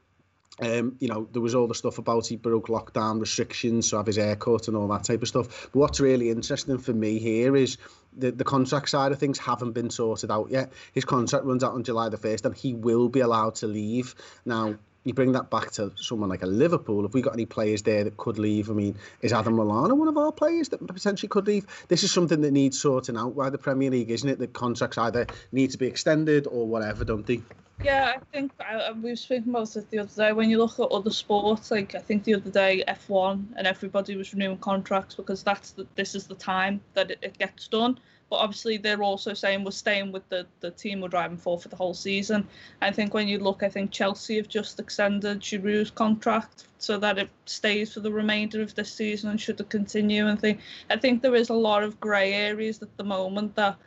um, 0.61 0.95
you 0.99 1.07
know, 1.07 1.27
there 1.31 1.41
was 1.41 1.53
all 1.53 1.67
the 1.67 1.75
stuff 1.75 1.97
about 1.97 2.27
he 2.27 2.37
broke 2.37 2.67
lockdown 2.67 3.19
restrictions, 3.19 3.89
so 3.89 3.97
have 3.97 4.05
his 4.05 4.15
haircut 4.15 4.67
and 4.67 4.77
all 4.77 4.87
that 4.87 5.03
type 5.03 5.21
of 5.21 5.27
stuff. 5.27 5.69
But 5.71 5.79
what's 5.79 5.99
really 5.99 6.29
interesting 6.29 6.77
for 6.77 6.93
me 6.93 7.19
here 7.19 7.55
is 7.55 7.77
the, 8.15 8.31
the 8.31 8.43
contract 8.43 8.89
side 8.89 9.11
of 9.11 9.19
things 9.19 9.37
haven't 9.37 9.73
been 9.73 9.89
sorted 9.89 10.31
out 10.31 10.49
yet. 10.49 10.71
His 10.93 11.03
contract 11.03 11.45
runs 11.45 11.63
out 11.63 11.73
on 11.73 11.83
July 11.83 12.09
the 12.09 12.17
1st 12.17 12.45
and 12.45 12.55
he 12.55 12.73
will 12.73 13.09
be 13.09 13.19
allowed 13.19 13.55
to 13.55 13.67
leave. 13.67 14.15
Now, 14.45 14.75
you 15.05 15.13
bring 15.13 15.31
that 15.33 15.49
back 15.49 15.71
to 15.71 15.91
someone 15.95 16.29
like 16.29 16.41
a 16.41 16.47
Liverpool. 16.47 17.03
Have 17.03 17.13
we 17.13 17.21
got 17.21 17.33
any 17.33 17.45
players 17.45 17.83
there 17.83 18.03
that 18.03 18.17
could 18.17 18.37
leave? 18.37 18.69
I 18.69 18.73
mean, 18.73 18.97
is 19.21 19.31
Adam 19.31 19.55
Lallana 19.55 19.95
one 19.95 20.07
of 20.07 20.17
our 20.17 20.31
players 20.31 20.69
that 20.69 20.85
potentially 20.85 21.29
could 21.29 21.47
leave? 21.47 21.65
This 21.87 22.03
is 22.03 22.11
something 22.11 22.41
that 22.41 22.51
needs 22.51 22.81
sorting 22.81 23.15
out 23.15 23.35
by 23.35 23.49
the 23.51 23.57
Premier 23.57 23.91
League, 23.91 24.09
isn't 24.09 24.27
it? 24.27 24.39
The 24.39 24.47
contracts 24.47 24.97
either 24.97 25.27
need 25.51 25.71
to 25.71 25.77
be 25.77 25.85
extended 25.85 26.47
or 26.47 26.67
whatever, 26.67 27.05
don't 27.05 27.25
they? 27.25 27.41
Yeah, 27.83 28.13
I 28.15 28.19
think 28.31 28.51
I, 28.59 28.91
we 28.93 29.11
were 29.11 29.15
speaking 29.15 29.49
about 29.49 29.75
it 29.75 29.89
the 29.91 29.99
other 29.99 30.15
day. 30.15 30.33
When 30.33 30.49
you 30.49 30.57
look 30.57 30.79
at 30.79 30.91
other 30.91 31.11
sports, 31.11 31.69
like 31.69 31.93
I 31.93 31.99
think 31.99 32.23
the 32.23 32.35
other 32.35 32.49
day 32.49 32.83
F1 32.87 33.45
and 33.57 33.67
everybody 33.67 34.15
was 34.15 34.33
renewing 34.33 34.57
contracts 34.57 35.15
because 35.15 35.43
that's 35.43 35.71
the, 35.71 35.85
this 35.95 36.15
is 36.15 36.25
the 36.25 36.35
time 36.35 36.81
that 36.93 37.11
it, 37.11 37.19
it 37.21 37.37
gets 37.37 37.67
done. 37.67 37.99
But 38.35 38.41
obviously, 38.41 38.75
they're 38.75 39.01
also 39.01 39.33
saying 39.33 39.63
we're 39.63 39.71
staying 39.71 40.11
with 40.11 40.27
the, 40.27 40.45
the 40.59 40.69
team 40.69 40.99
we're 40.99 41.07
driving 41.07 41.37
for 41.37 41.57
for 41.57 41.69
the 41.69 41.77
whole 41.77 41.93
season. 41.93 42.45
I 42.81 42.91
think 42.91 43.13
when 43.13 43.29
you 43.29 43.39
look, 43.39 43.63
I 43.63 43.69
think 43.69 43.91
Chelsea 43.91 44.35
have 44.35 44.49
just 44.49 44.77
extended 44.77 45.39
Giroud's 45.39 45.89
contract 45.89 46.67
so 46.77 46.97
that 46.97 47.17
it 47.17 47.29
stays 47.45 47.93
for 47.93 48.01
the 48.01 48.11
remainder 48.11 48.61
of 48.61 48.75
this 48.75 48.91
season 48.91 49.29
and 49.29 49.39
should 49.39 49.69
continue. 49.69 50.27
And 50.27 50.37
think 50.37 50.59
I 50.89 50.97
think 50.97 51.21
there 51.21 51.33
is 51.33 51.47
a 51.47 51.53
lot 51.53 51.81
of 51.81 51.97
grey 52.01 52.33
areas 52.33 52.81
at 52.81 52.97
the 52.97 53.05
moment 53.05 53.55
that 53.55 53.77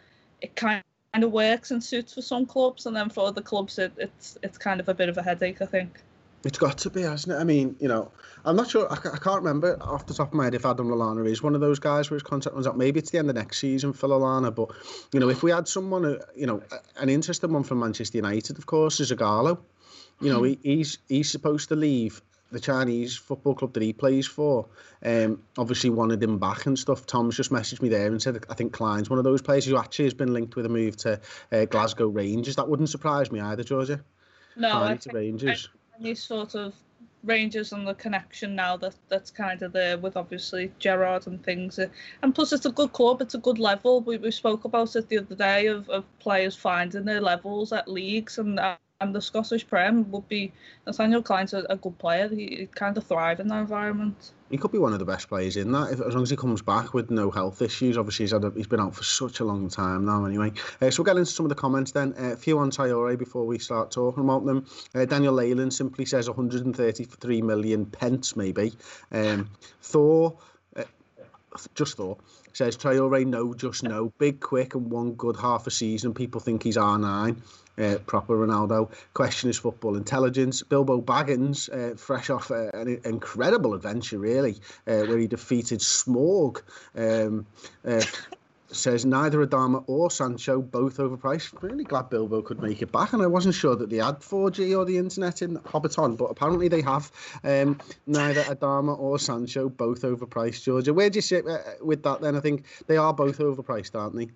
it 0.40 0.56
kind 0.56 0.82
kind 1.12 1.24
of 1.24 1.30
works 1.30 1.70
and 1.70 1.84
suits 1.84 2.14
for 2.14 2.22
some 2.22 2.46
clubs, 2.46 2.86
and 2.86 2.96
then 2.96 3.10
for 3.10 3.26
other 3.26 3.42
clubs, 3.42 3.78
it, 3.78 3.92
it's 3.98 4.38
it's 4.42 4.56
kind 4.56 4.80
of 4.80 4.88
a 4.88 4.94
bit 4.94 5.10
of 5.10 5.18
a 5.18 5.22
headache, 5.22 5.60
I 5.60 5.66
think. 5.66 6.00
It's 6.44 6.58
got 6.58 6.78
to 6.78 6.90
be, 6.90 7.02
hasn't 7.02 7.34
it? 7.34 7.40
I 7.40 7.44
mean, 7.44 7.74
you 7.80 7.88
know, 7.88 8.12
I'm 8.44 8.54
not 8.54 8.70
sure. 8.70 8.90
I, 8.90 8.94
I 8.94 9.18
can't 9.18 9.42
remember 9.42 9.76
off 9.80 10.06
the 10.06 10.14
top 10.14 10.28
of 10.28 10.34
my 10.34 10.44
head 10.44 10.54
if 10.54 10.64
Adam 10.64 10.88
Lallana 10.88 11.28
is 11.28 11.42
one 11.42 11.54
of 11.54 11.60
those 11.60 11.78
guys 11.80 12.10
where 12.10 12.16
his 12.16 12.22
contract 12.22 12.54
runs 12.54 12.66
out. 12.66 12.78
Maybe 12.78 13.00
it's 13.00 13.10
the 13.10 13.18
end 13.18 13.28
of 13.28 13.36
next 13.36 13.58
season 13.58 13.92
for 13.92 14.08
Lallana. 14.08 14.54
But 14.54 14.70
you 15.12 15.18
know, 15.18 15.28
if 15.28 15.42
we 15.42 15.50
had 15.50 15.66
someone, 15.66 16.04
uh, 16.04 16.18
you 16.36 16.46
know, 16.46 16.62
an 16.96 17.08
interesting 17.08 17.52
one 17.52 17.64
from 17.64 17.80
Manchester 17.80 18.18
United, 18.18 18.56
of 18.56 18.66
course, 18.66 19.00
is 19.00 19.10
Ighalo. 19.10 19.58
You 20.20 20.32
know, 20.32 20.42
he, 20.42 20.58
he's 20.62 20.98
he's 21.08 21.30
supposed 21.30 21.68
to 21.68 21.76
leave 21.76 22.22
the 22.50 22.60
Chinese 22.60 23.16
football 23.16 23.54
club 23.54 23.74
that 23.74 23.82
he 23.82 23.92
plays 23.92 24.26
for. 24.26 24.66
Um, 25.04 25.42
obviously 25.58 25.90
wanted 25.90 26.22
him 26.22 26.38
back 26.38 26.66
and 26.66 26.78
stuff. 26.78 27.06
Tom's 27.06 27.36
just 27.36 27.50
messaged 27.50 27.82
me 27.82 27.88
there 27.88 28.06
and 28.06 28.22
said 28.22 28.44
I 28.48 28.54
think 28.54 28.72
Clyne's 28.72 29.10
one 29.10 29.18
of 29.18 29.24
those 29.24 29.42
players 29.42 29.64
who 29.66 29.76
actually 29.76 30.06
has 30.06 30.14
been 30.14 30.32
linked 30.32 30.56
with 30.56 30.66
a 30.66 30.70
move 30.70 30.96
to 30.98 31.20
uh, 31.52 31.64
Glasgow 31.66 32.08
Rangers. 32.08 32.56
That 32.56 32.68
wouldn't 32.68 32.88
surprise 32.88 33.30
me 33.30 33.40
either, 33.40 33.64
Georgia. 33.64 34.00
No, 34.56 34.70
Klein 34.70 34.92
I 34.92 34.96
think 34.96 35.14
Rangers. 35.14 35.68
Any 36.00 36.14
sort 36.14 36.54
of 36.54 36.74
Rangers 37.24 37.72
and 37.72 37.86
the 37.86 37.94
connection 37.94 38.54
now 38.54 38.76
that 38.76 38.94
that's 39.08 39.30
kind 39.30 39.60
of 39.62 39.72
there 39.72 39.98
with 39.98 40.16
obviously 40.16 40.72
Gerrard 40.78 41.26
and 41.26 41.42
things. 41.42 41.78
And 41.78 42.34
plus, 42.34 42.52
it's 42.52 42.66
a 42.66 42.70
good 42.70 42.92
club. 42.92 43.20
It's 43.20 43.34
a 43.34 43.38
good 43.38 43.58
level. 43.58 44.00
We, 44.00 44.18
we 44.18 44.30
spoke 44.30 44.64
about 44.64 44.94
it 44.94 45.08
the 45.08 45.18
other 45.18 45.34
day 45.34 45.66
of, 45.66 45.88
of 45.90 46.04
players 46.20 46.54
finding 46.54 47.04
their 47.04 47.20
levels 47.20 47.72
at 47.72 47.88
leagues 47.88 48.38
and. 48.38 48.58
Uh, 48.60 48.76
and 49.00 49.14
the 49.14 49.20
Scottish 49.20 49.66
Prem 49.66 50.10
would 50.10 50.28
be 50.28 50.52
Nathaniel 50.86 51.22
Clyne's 51.22 51.52
a, 51.52 51.64
a 51.70 51.76
good 51.76 51.96
player. 51.98 52.28
He, 52.28 52.46
he 52.46 52.66
kind 52.66 52.96
of 52.96 53.06
thrive 53.06 53.38
in 53.38 53.46
that 53.48 53.60
environment. 53.60 54.32
He 54.50 54.56
could 54.56 54.72
be 54.72 54.78
one 54.78 54.92
of 54.92 54.98
the 54.98 55.04
best 55.04 55.28
players 55.28 55.56
in 55.56 55.70
that, 55.72 55.92
if, 55.92 56.00
as 56.00 56.14
long 56.14 56.22
as 56.24 56.30
he 56.30 56.36
comes 56.36 56.62
back 56.62 56.94
with 56.94 57.10
no 57.10 57.30
health 57.30 57.62
issues. 57.62 57.96
Obviously, 57.96 58.24
he's 58.24 58.32
had 58.32 58.44
a, 58.44 58.50
he's 58.56 58.66
been 58.66 58.80
out 58.80 58.96
for 58.96 59.04
such 59.04 59.38
a 59.40 59.44
long 59.44 59.68
time 59.68 60.04
now. 60.04 60.24
Anyway, 60.24 60.52
uh, 60.80 60.90
so 60.90 61.02
we'll 61.02 61.14
get 61.14 61.18
into 61.18 61.30
some 61.30 61.46
of 61.46 61.50
the 61.50 61.54
comments 61.54 61.92
then. 61.92 62.12
Uh, 62.18 62.32
a 62.32 62.36
few 62.36 62.58
on 62.58 62.70
Traore 62.70 63.16
before 63.16 63.46
we 63.46 63.58
start 63.58 63.92
talking 63.92 64.24
about 64.24 64.44
them. 64.44 64.66
Uh, 64.94 65.04
Daniel 65.04 65.34
Leyland 65.34 65.72
simply 65.72 66.04
says 66.04 66.28
133 66.28 67.42
million 67.42 67.86
pence, 67.86 68.34
maybe. 68.34 68.72
Um, 69.12 69.50
Thor, 69.82 70.38
uh, 70.38 70.57
just 71.74 71.96
thought 71.96 72.20
says 72.52 72.76
Traore 72.76 73.24
no, 73.26 73.54
just 73.54 73.82
no. 73.82 74.12
Big, 74.18 74.40
quick, 74.40 74.74
and 74.74 74.90
one 74.90 75.12
good 75.12 75.36
half 75.36 75.66
a 75.66 75.70
season. 75.70 76.14
People 76.14 76.40
think 76.40 76.62
he's 76.62 76.76
R9 76.76 77.36
uh, 77.78 77.98
proper 78.06 78.34
Ronaldo. 78.34 78.90
Question 79.14 79.50
is 79.50 79.58
football 79.58 79.96
intelligence. 79.96 80.62
Bilbo 80.62 81.00
Baggins, 81.00 81.68
uh, 81.72 81.96
fresh 81.96 82.30
off 82.30 82.50
uh, 82.50 82.70
an 82.74 83.00
incredible 83.04 83.74
adventure, 83.74 84.18
really, 84.18 84.56
uh, 84.86 85.02
where 85.06 85.18
he 85.18 85.26
defeated 85.26 85.80
Smaug. 85.80 86.62
Um, 86.96 87.46
uh, 87.86 88.02
says 88.70 89.04
neither 89.04 89.44
Adama 89.46 89.84
or 89.86 90.10
Sancho 90.10 90.60
both 90.60 90.98
overpriced. 90.98 91.62
Really 91.62 91.84
glad 91.84 92.10
Bilbo 92.10 92.42
could 92.42 92.60
make 92.62 92.82
it 92.82 92.92
back, 92.92 93.12
and 93.12 93.22
I 93.22 93.26
wasn't 93.26 93.54
sure 93.54 93.76
that 93.76 93.90
they 93.90 93.96
had 93.96 94.20
4G 94.20 94.76
or 94.76 94.84
the 94.84 94.98
internet 94.98 95.42
in 95.42 95.58
Hobbiton, 95.58 96.16
but 96.16 96.26
apparently 96.26 96.68
they 96.68 96.82
have. 96.82 97.10
Um, 97.44 97.78
neither 98.06 98.42
Adama 98.54 98.98
or 98.98 99.18
Sancho 99.18 99.68
both 99.68 100.02
overpriced. 100.02 100.62
Georgia, 100.62 100.92
where 100.92 101.10
do 101.10 101.18
you 101.18 101.22
sit 101.22 101.46
uh, 101.46 101.58
with 101.82 102.02
that? 102.02 102.20
Then 102.20 102.36
I 102.36 102.40
think 102.40 102.64
they 102.86 102.96
are 102.96 103.12
both 103.12 103.38
overpriced, 103.38 103.98
aren't 103.98 104.16
they? 104.16 104.28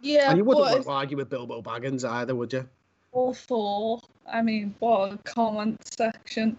Yeah, 0.00 0.30
and 0.30 0.38
you 0.38 0.44
wouldn't 0.44 0.86
argue 0.86 1.16
with 1.16 1.30
Bilbo 1.30 1.62
Baggins 1.62 2.04
either, 2.04 2.34
would 2.34 2.52
you? 2.52 2.68
awful. 3.12 4.02
I 4.30 4.42
mean, 4.42 4.74
what 4.78 5.12
a 5.12 5.18
comment 5.18 5.80
section. 5.86 6.56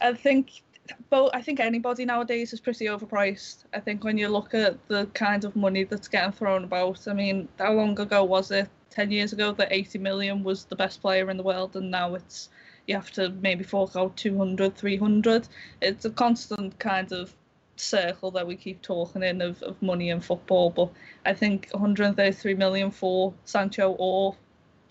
I 0.00 0.12
think 0.12 0.62
but 1.10 1.34
I 1.34 1.40
think 1.40 1.60
anybody 1.60 2.04
nowadays 2.04 2.52
is 2.52 2.60
pretty 2.60 2.86
overpriced. 2.86 3.64
I 3.72 3.80
think 3.80 4.04
when 4.04 4.18
you 4.18 4.28
look 4.28 4.54
at 4.54 4.76
the 4.88 5.06
kind 5.14 5.44
of 5.44 5.56
money 5.56 5.84
that's 5.84 6.08
getting 6.08 6.32
thrown 6.32 6.64
about, 6.64 7.08
I 7.08 7.14
mean, 7.14 7.48
how 7.58 7.72
long 7.72 7.98
ago 7.98 8.24
was 8.24 8.50
it? 8.50 8.68
10 8.90 9.10
years 9.10 9.32
ago 9.32 9.50
that 9.52 9.72
80 9.72 9.98
million 9.98 10.44
was 10.44 10.66
the 10.66 10.76
best 10.76 11.00
player 11.00 11.28
in 11.30 11.36
the 11.36 11.42
world, 11.42 11.74
and 11.74 11.90
now 11.90 12.14
it's 12.14 12.48
you 12.86 12.94
have 12.94 13.10
to 13.12 13.30
maybe 13.40 13.64
fork 13.64 13.96
out 13.96 14.16
200, 14.16 14.76
300. 14.76 15.48
It's 15.80 16.04
a 16.04 16.10
constant 16.10 16.78
kind 16.78 17.10
of 17.12 17.34
circle 17.76 18.30
that 18.30 18.46
we 18.46 18.56
keep 18.56 18.82
talking 18.82 19.22
in 19.22 19.40
of, 19.42 19.62
of 19.62 19.80
money 19.82 20.10
in 20.10 20.20
football, 20.20 20.70
but 20.70 20.90
I 21.24 21.34
think 21.34 21.68
133 21.72 22.54
million 22.54 22.90
for 22.90 23.32
Sancho 23.46 23.96
or 23.98 24.36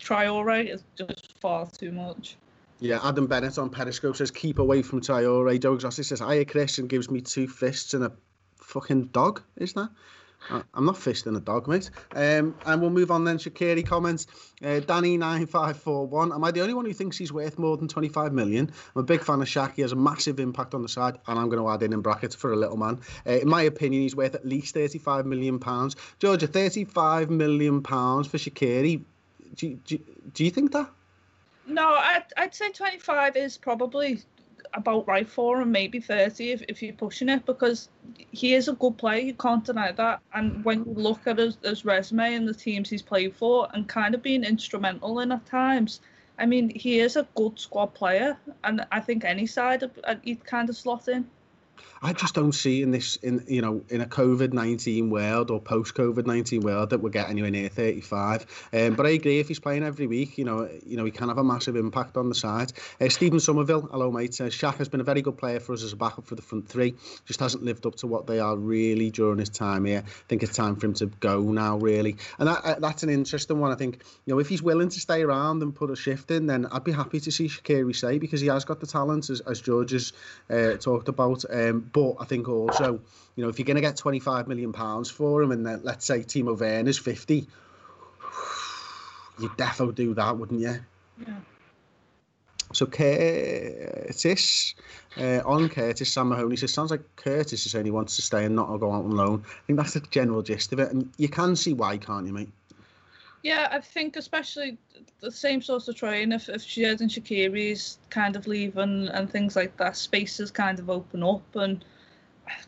Traore 0.00 0.68
is 0.68 0.82
just 0.96 1.38
far 1.40 1.66
too 1.66 1.92
much. 1.92 2.36
Yeah, 2.84 3.00
Adam 3.02 3.26
Bennett 3.26 3.56
on 3.56 3.70
Periscope 3.70 4.14
says 4.14 4.30
keep 4.30 4.58
away 4.58 4.82
from 4.82 5.00
Traore. 5.00 5.58
Doug 5.58 5.82
Rossi 5.82 6.02
says 6.02 6.20
hiya 6.20 6.44
Chris 6.44 6.76
and 6.76 6.86
gives 6.86 7.10
me 7.10 7.22
two 7.22 7.48
fists 7.48 7.94
and 7.94 8.04
a 8.04 8.12
fucking 8.58 9.06
dog. 9.06 9.40
Is 9.56 9.72
that? 9.72 9.88
Uh, 10.50 10.60
I'm 10.74 10.84
not 10.84 10.96
fisting 10.96 11.34
a 11.34 11.40
dog, 11.40 11.66
mate. 11.66 11.88
Um, 12.14 12.54
and 12.66 12.82
we'll 12.82 12.90
move 12.90 13.10
on 13.10 13.24
then. 13.24 13.38
Shaqiri 13.38 13.86
comments. 13.86 14.26
Uh, 14.62 14.80
Danny 14.80 15.16
nine 15.16 15.46
five 15.46 15.78
four 15.78 16.06
one. 16.06 16.30
Am 16.30 16.44
I 16.44 16.50
the 16.50 16.60
only 16.60 16.74
one 16.74 16.84
who 16.84 16.92
thinks 16.92 17.16
he's 17.16 17.32
worth 17.32 17.58
more 17.58 17.78
than 17.78 17.88
25 17.88 18.34
million? 18.34 18.70
I'm 18.94 19.00
a 19.00 19.02
big 19.02 19.22
fan 19.22 19.40
of 19.40 19.48
Shaq. 19.48 19.76
He 19.76 19.80
has 19.80 19.92
a 19.92 19.96
massive 19.96 20.38
impact 20.38 20.74
on 20.74 20.82
the 20.82 20.88
side, 20.90 21.16
and 21.26 21.38
I'm 21.38 21.48
going 21.48 21.62
to 21.62 21.70
add 21.70 21.82
in 21.82 21.94
in 21.94 22.02
brackets 22.02 22.34
for 22.34 22.52
a 22.52 22.56
little 22.56 22.76
man. 22.76 23.00
Uh, 23.26 23.38
in 23.38 23.48
my 23.48 23.62
opinion, 23.62 24.02
he's 24.02 24.14
worth 24.14 24.34
at 24.34 24.44
least 24.44 24.74
35 24.74 25.24
million 25.24 25.58
pounds. 25.58 25.96
Georgia, 26.18 26.46
35 26.46 27.30
million 27.30 27.82
pounds 27.82 28.28
for 28.28 28.36
Shaqiri 28.36 29.04
do, 29.54 29.78
do, 29.86 29.98
do 30.34 30.44
you 30.44 30.50
think 30.50 30.72
that? 30.72 30.90
No, 31.66 31.88
I'd, 31.88 32.24
I'd 32.36 32.54
say 32.54 32.70
25 32.70 33.36
is 33.36 33.56
probably 33.56 34.20
about 34.74 35.06
right 35.06 35.28
for 35.28 35.60
him, 35.60 35.70
maybe 35.72 36.00
30 36.00 36.50
if, 36.50 36.62
if 36.68 36.82
you're 36.82 36.92
pushing 36.92 37.28
it, 37.28 37.46
because 37.46 37.88
he 38.32 38.54
is 38.54 38.68
a 38.68 38.72
good 38.72 38.98
player, 38.98 39.20
you 39.20 39.34
can't 39.34 39.64
deny 39.64 39.92
that. 39.92 40.20
And 40.32 40.64
when 40.64 40.84
you 40.84 40.94
look 40.94 41.26
at 41.26 41.38
his, 41.38 41.56
his 41.62 41.84
resume 41.84 42.34
and 42.34 42.48
the 42.48 42.54
teams 42.54 42.90
he's 42.90 43.02
played 43.02 43.34
for 43.34 43.68
and 43.72 43.88
kind 43.88 44.14
of 44.14 44.22
being 44.22 44.44
instrumental 44.44 45.20
in 45.20 45.32
at 45.32 45.46
times, 45.46 46.00
I 46.38 46.46
mean, 46.46 46.70
he 46.70 46.98
is 46.98 47.16
a 47.16 47.28
good 47.36 47.58
squad 47.58 47.94
player, 47.94 48.36
and 48.64 48.84
I 48.90 49.00
think 49.00 49.24
any 49.24 49.46
side 49.46 49.88
uh, 50.02 50.16
he'd 50.22 50.44
kind 50.44 50.68
of 50.68 50.76
slot 50.76 51.08
in. 51.08 51.28
I 52.04 52.12
just 52.12 52.34
don't 52.34 52.52
see 52.52 52.82
in 52.82 52.90
this 52.90 53.16
in 53.16 53.42
you 53.48 53.62
know 53.62 53.82
in 53.88 54.02
a 54.02 54.04
COVID 54.04 54.52
nineteen 54.52 55.08
world 55.08 55.50
or 55.50 55.58
post 55.58 55.94
COVID 55.94 56.26
nineteen 56.26 56.60
world 56.60 56.90
that 56.90 56.98
we'll 56.98 57.10
get 57.10 57.30
anywhere 57.30 57.50
near 57.50 57.70
thirty 57.70 58.02
five. 58.02 58.44
Um, 58.74 58.94
but 58.94 59.06
I 59.06 59.10
agree 59.10 59.40
if 59.40 59.48
he's 59.48 59.58
playing 59.58 59.84
every 59.84 60.06
week, 60.06 60.36
you 60.36 60.44
know, 60.44 60.68
you 60.84 60.98
know 60.98 61.06
he 61.06 61.10
can 61.10 61.28
have 61.28 61.38
a 61.38 61.44
massive 61.44 61.76
impact 61.76 62.18
on 62.18 62.28
the 62.28 62.34
side. 62.34 62.74
Uh, 63.00 63.08
Stephen 63.08 63.40
Somerville, 63.40 63.88
hello 63.90 64.12
mate. 64.12 64.38
Uh, 64.38 64.44
Shaq 64.44 64.74
has 64.74 64.88
been 64.90 65.00
a 65.00 65.04
very 65.04 65.22
good 65.22 65.38
player 65.38 65.60
for 65.60 65.72
us 65.72 65.82
as 65.82 65.94
a 65.94 65.96
backup 65.96 66.26
for 66.26 66.34
the 66.34 66.42
front 66.42 66.68
three. 66.68 66.94
Just 67.24 67.40
hasn't 67.40 67.64
lived 67.64 67.86
up 67.86 67.94
to 67.96 68.06
what 68.06 68.26
they 68.26 68.38
are 68.38 68.54
really 68.54 69.10
during 69.10 69.38
his 69.38 69.48
time 69.48 69.86
here. 69.86 70.02
I 70.06 70.10
think 70.28 70.42
it's 70.42 70.54
time 70.54 70.76
for 70.76 70.84
him 70.84 70.94
to 70.94 71.06
go 71.06 71.40
now, 71.40 71.78
really. 71.78 72.16
And 72.38 72.48
that 72.48 72.64
uh, 72.64 72.74
that's 72.80 73.02
an 73.02 73.08
interesting 73.08 73.60
one. 73.60 73.72
I 73.72 73.76
think 73.76 74.02
you 74.26 74.34
know 74.34 74.40
if 74.40 74.50
he's 74.50 74.62
willing 74.62 74.90
to 74.90 75.00
stay 75.00 75.22
around 75.22 75.62
and 75.62 75.74
put 75.74 75.90
a 75.90 75.96
shift 75.96 76.30
in, 76.30 76.48
then 76.48 76.66
I'd 76.66 76.84
be 76.84 76.92
happy 76.92 77.20
to 77.20 77.32
see 77.32 77.48
Shaqiri 77.48 77.96
stay 77.96 78.18
because 78.18 78.42
he 78.42 78.48
has 78.48 78.66
got 78.66 78.80
the 78.80 78.86
talent 78.86 79.30
as, 79.30 79.40
as 79.40 79.62
George 79.62 79.92
has 79.92 80.12
uh, 80.50 80.72
talked 80.74 81.08
about. 81.08 81.46
Um, 81.50 81.92
but 81.94 82.16
I 82.18 82.24
think 82.24 82.48
also, 82.48 83.00
you 83.36 83.42
know, 83.44 83.48
if 83.48 83.58
you're 83.58 83.64
going 83.64 83.76
to 83.76 83.80
get 83.80 83.96
25 83.96 84.48
million 84.48 84.72
pounds 84.72 85.10
for 85.10 85.40
him, 85.42 85.52
and 85.52 85.64
then 85.64 85.80
let's 85.84 86.04
say 86.04 86.20
Timo 86.20 86.58
Werner's 86.58 86.98
50, 86.98 87.46
you'd 89.38 89.56
definitely 89.56 89.94
do 89.94 90.12
that, 90.14 90.36
wouldn't 90.36 90.60
you? 90.60 90.74
Yeah. 91.24 91.36
So 92.72 92.86
Curtis, 92.86 94.74
uh, 95.16 95.40
on 95.46 95.68
Curtis, 95.68 96.12
Sam 96.12 96.30
Mahoney 96.30 96.56
says, 96.56 96.74
sounds 96.74 96.90
like 96.90 97.02
Curtis 97.14 97.64
is 97.64 97.70
saying 97.70 97.84
he 97.84 97.92
wants 97.92 98.16
to 98.16 98.22
stay 98.22 98.44
and 98.44 98.56
not 98.56 98.76
go 98.78 98.90
out 98.90 99.04
on 99.04 99.12
loan. 99.12 99.44
I 99.46 99.66
think 99.68 99.76
that's 99.78 99.94
the 99.94 100.00
general 100.00 100.42
gist 100.42 100.72
of 100.72 100.80
it. 100.80 100.90
And 100.90 101.08
you 101.16 101.28
can 101.28 101.54
see 101.54 101.72
why, 101.72 101.96
can't 101.96 102.26
you, 102.26 102.32
mate? 102.32 102.50
Yeah, 103.44 103.68
I 103.70 103.80
think 103.80 104.16
especially 104.16 104.78
the 105.20 105.30
same 105.30 105.60
sort 105.60 105.86
of 105.86 105.94
train. 105.94 106.32
If 106.32 106.48
if 106.48 106.62
Xherdan 106.62 107.10
Shaqiri's 107.10 107.98
kind 108.08 108.36
of 108.36 108.46
leave 108.46 108.78
and, 108.78 109.30
things 109.30 109.54
like 109.54 109.76
that, 109.76 109.98
spaces 109.98 110.50
kind 110.50 110.78
of 110.78 110.88
open 110.88 111.22
up, 111.22 111.54
and 111.54 111.84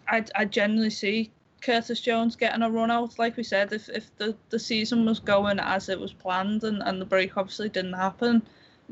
I 0.06 0.22
I 0.34 0.44
generally 0.44 0.90
see 0.90 1.30
Curtis 1.62 2.02
Jones 2.02 2.36
getting 2.36 2.60
a 2.60 2.70
run 2.70 2.90
out. 2.90 3.18
Like 3.18 3.38
we 3.38 3.42
said, 3.42 3.72
if 3.72 3.88
if 3.88 4.14
the, 4.18 4.36
the 4.50 4.58
season 4.58 5.06
was 5.06 5.18
going 5.18 5.58
as 5.60 5.88
it 5.88 5.98
was 5.98 6.12
planned 6.12 6.62
and, 6.62 6.82
and 6.82 7.00
the 7.00 7.06
break 7.06 7.38
obviously 7.38 7.70
didn't 7.70 7.94
happen, 7.94 8.42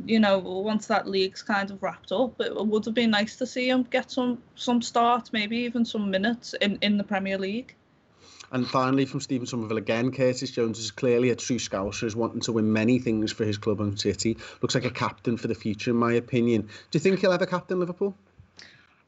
you 0.06 0.20
know, 0.20 0.38
once 0.38 0.86
that 0.86 1.06
league's 1.06 1.42
kind 1.42 1.70
of 1.70 1.82
wrapped 1.82 2.12
up, 2.12 2.40
it 2.40 2.66
would 2.66 2.86
have 2.86 2.94
been 2.94 3.10
nice 3.10 3.36
to 3.36 3.46
see 3.46 3.68
him 3.68 3.82
get 3.82 4.10
some 4.10 4.42
some 4.54 4.80
start, 4.80 5.28
maybe 5.34 5.58
even 5.58 5.84
some 5.84 6.10
minutes 6.10 6.54
in, 6.62 6.78
in 6.80 6.96
the 6.96 7.04
Premier 7.04 7.36
League. 7.36 7.74
And 8.52 8.66
finally, 8.66 9.06
from 9.06 9.20
Stephen 9.20 9.46
Somerville 9.46 9.78
again, 9.78 10.12
Curtis 10.12 10.50
Jones 10.50 10.78
is 10.78 10.90
clearly 10.90 11.30
a 11.30 11.36
true 11.36 11.58
Scouser, 11.58 12.04
is 12.04 12.16
wanting 12.16 12.40
to 12.42 12.52
win 12.52 12.72
many 12.72 12.98
things 12.98 13.32
for 13.32 13.44
his 13.44 13.58
club 13.58 13.80
and 13.80 13.98
city. 13.98 14.36
Looks 14.62 14.74
like 14.74 14.84
a 14.84 14.90
captain 14.90 15.36
for 15.36 15.48
the 15.48 15.54
future, 15.54 15.90
in 15.90 15.96
my 15.96 16.12
opinion. 16.12 16.62
Do 16.62 16.68
you 16.92 17.00
think 17.00 17.20
he'll 17.20 17.32
ever 17.32 17.46
captain 17.46 17.80
Liverpool? 17.80 18.14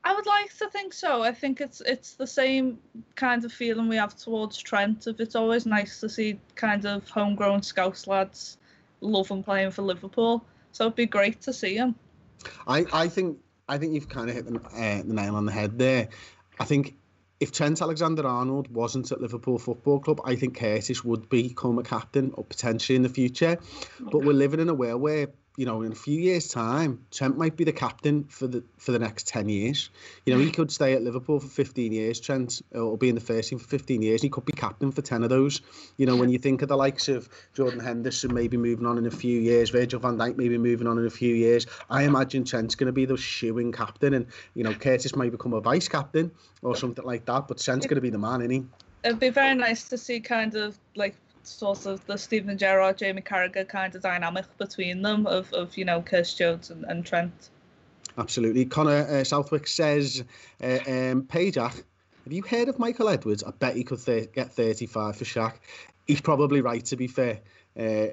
I 0.07 0.15
would 0.15 0.27
like 0.27 0.57
to 0.59 0.69
think 0.69 0.93
so. 0.93 1.23
I 1.23 1.33
think 1.33 1.61
it's 1.61 1.81
it's 1.81 2.15
the 2.15 2.29
same 2.29 2.79
kind 3.17 3.45
of 3.45 3.53
feeling 3.53 3.89
we 3.89 3.97
have 3.97 4.17
towards 4.17 4.57
Trent. 4.57 5.09
If 5.09 5.19
it's 5.19 5.35
always 5.35 5.67
nice 5.67 5.99
to 5.99 6.09
see 6.09 6.39
kind 6.55 6.85
of 6.87 7.09
homegrown 7.09 7.63
Scouse 7.63 8.07
lads 8.07 8.57
love 9.01 9.33
and 9.33 9.45
playing 9.45 9.73
for 9.73 9.83
Liverpool, 9.83 10.45
so 10.71 10.85
it'd 10.85 10.95
be 10.95 11.07
great 11.07 11.41
to 11.43 11.53
see 11.53 11.75
him. 11.75 11.97
I, 12.69 12.87
I 12.93 13.09
think 13.09 13.39
I 13.69 13.79
think 13.79 13.95
you've 13.95 14.09
kind 14.09 14.31
of 14.31 14.37
hit 14.37 14.47
the, 14.47 14.61
uh, 14.61 15.03
the 15.03 15.13
nail 15.13 15.35
on 15.35 15.45
the 15.45 15.51
head 15.53 15.77
there. 15.77 16.09
I 16.61 16.65
think 16.65 16.97
if 17.39 17.53
Trent 17.53 17.83
Alexander-Arnold 17.83 18.69
wasn't 18.73 19.13
at 19.13 19.21
Liverpool 19.21 19.59
Football 19.59 20.01
Club, 20.01 20.21
I 20.25 20.37
think 20.37 20.59
Curtis 20.59 21.05
would 21.05 21.29
become 21.29 21.79
a 21.79 21.83
captain 21.83 22.33
or 22.35 22.45
potentially 22.45 22.97
in 22.97 23.03
the 23.03 23.09
future. 23.09 23.59
But 24.01 24.25
we're 24.25 24.33
living 24.33 24.61
in 24.61 24.69
a 24.69 24.75
world 24.75 25.03
where 25.03 25.29
you 25.57 25.67
know, 25.67 25.83
in 25.83 25.93
a 25.93 25.95
few 25.95 26.21
years' 26.21 26.49
time, 26.49 27.05
Trent 27.11 27.37
might 27.37 27.57
be 27.57 27.65
the 27.65 27.73
captain 27.73 28.25
for 28.25 28.47
the 28.47 28.63
for 28.79 28.93
the 28.93 28.99
next 28.99 29.27
ten 29.27 29.49
years. 29.49 29.91
You 30.25 30.35
know, 30.35 30.41
he 30.41 30.51
could 30.51 30.71
stay 30.71 30.93
at 30.93 31.03
Liverpool 31.03 31.41
for 31.41 31.49
fifteen 31.49 31.93
years, 31.93 32.21
Trent, 32.21 32.63
will 32.73 32.97
be 32.97 33.09
in 33.09 33.15
the 33.15 33.21
first 33.21 33.49
team 33.49 33.59
for 33.59 33.67
fifteen 33.67 34.03
years. 34.03 34.23
He 34.23 34.29
could 34.29 34.45
be 34.45 34.53
captain 34.53 34.93
for 34.93 35.03
ten 35.03 35.23
of 35.23 35.31
those. 35.31 35.63
You 35.97 36.07
know, 36.07 36.17
when 36.17 36.29
you 36.29 36.39
think 36.39 36.63
of 36.63 36.69
the 36.69 36.77
likes 36.77 37.09
of 37.09 37.29
Jordan 37.55 37.81
Henderson 37.81 38.35
maybe 38.35 38.57
moving 38.57 38.87
on 38.87 38.99
in 38.99 39.07
a 39.07 39.11
few 39.11 39.41
years, 39.41 39.71
Virgil 39.71 40.01
van 40.01 40.17
Dijk 40.19 40.37
maybe 40.37 40.59
moving 40.59 40.87
on 40.87 40.99
in 40.99 41.07
a 41.07 41.11
few 41.11 41.35
years, 41.35 41.67
I 41.91 42.05
imagine 42.05 42.45
Trent's 42.45 42.75
going 42.75 42.87
to 42.87 42.93
be 42.93 43.07
the 43.07 43.17
shoeing 43.17 43.73
captain, 43.73 44.15
and 44.15 44.27
you 44.55 44.63
know, 44.63 44.75
Curtis 44.75 45.17
might 45.17 45.33
become 45.33 45.55
a 45.55 45.61
vice 45.61 45.89
captain 45.89 46.31
or 46.63 46.77
something 46.77 47.05
like 47.05 47.25
that. 47.27 47.49
But 47.49 47.59
Trent's 47.59 47.87
going 47.87 47.97
to 47.97 48.03
be 48.03 48.11
the 48.11 48.19
man, 48.19 48.41
isn't 48.43 48.51
he? 48.51 48.65
It'd 49.05 49.21
be 49.21 49.31
very 49.31 49.55
nice 49.55 49.89
to 49.89 49.99
see 49.99 50.21
kind 50.21 50.55
of 50.57 50.79
like 50.97 51.15
sort 51.47 51.87
of 51.87 52.05
the 52.07 52.17
Steven 52.17 52.59
Gerrard, 52.59 52.99
Jamie 52.99 53.23
Carragher 53.23 53.67
kind 53.67 53.95
of 53.95 54.03
dynamic 54.03 54.45
between 54.59 55.03
them 55.03 55.27
of, 55.27 55.53
of 55.53 55.77
you 55.77 55.85
know, 55.85 56.03
Curtis 56.03 56.35
Jones 56.35 56.71
and, 56.71 56.85
and 56.85 57.05
Trent. 57.05 57.51
Absolutely. 58.19 58.65
Connor 58.65 59.07
uh, 59.09 59.25
Southwick 59.25 59.67
says, 59.67 60.25
uh, 60.63 60.79
um, 60.87 61.29
have 62.27 62.33
you 62.33 62.43
heard 62.43 62.69
of 62.69 62.79
Michael 62.79 63.09
Edwards? 63.09 63.45
I 63.45 63.51
bet 63.51 63.77
he 63.77 63.85
could 63.85 64.05
th- 64.05 64.33
get 64.33 64.53
35 64.53 65.17
for 65.17 65.25
Shaq. 65.25 65.55
He's 66.07 66.21
probably 66.21 66.61
right, 66.61 66.85
to 66.87 66.97
be 66.97 67.07
fair. 67.07 67.41
Uh, 67.79 68.09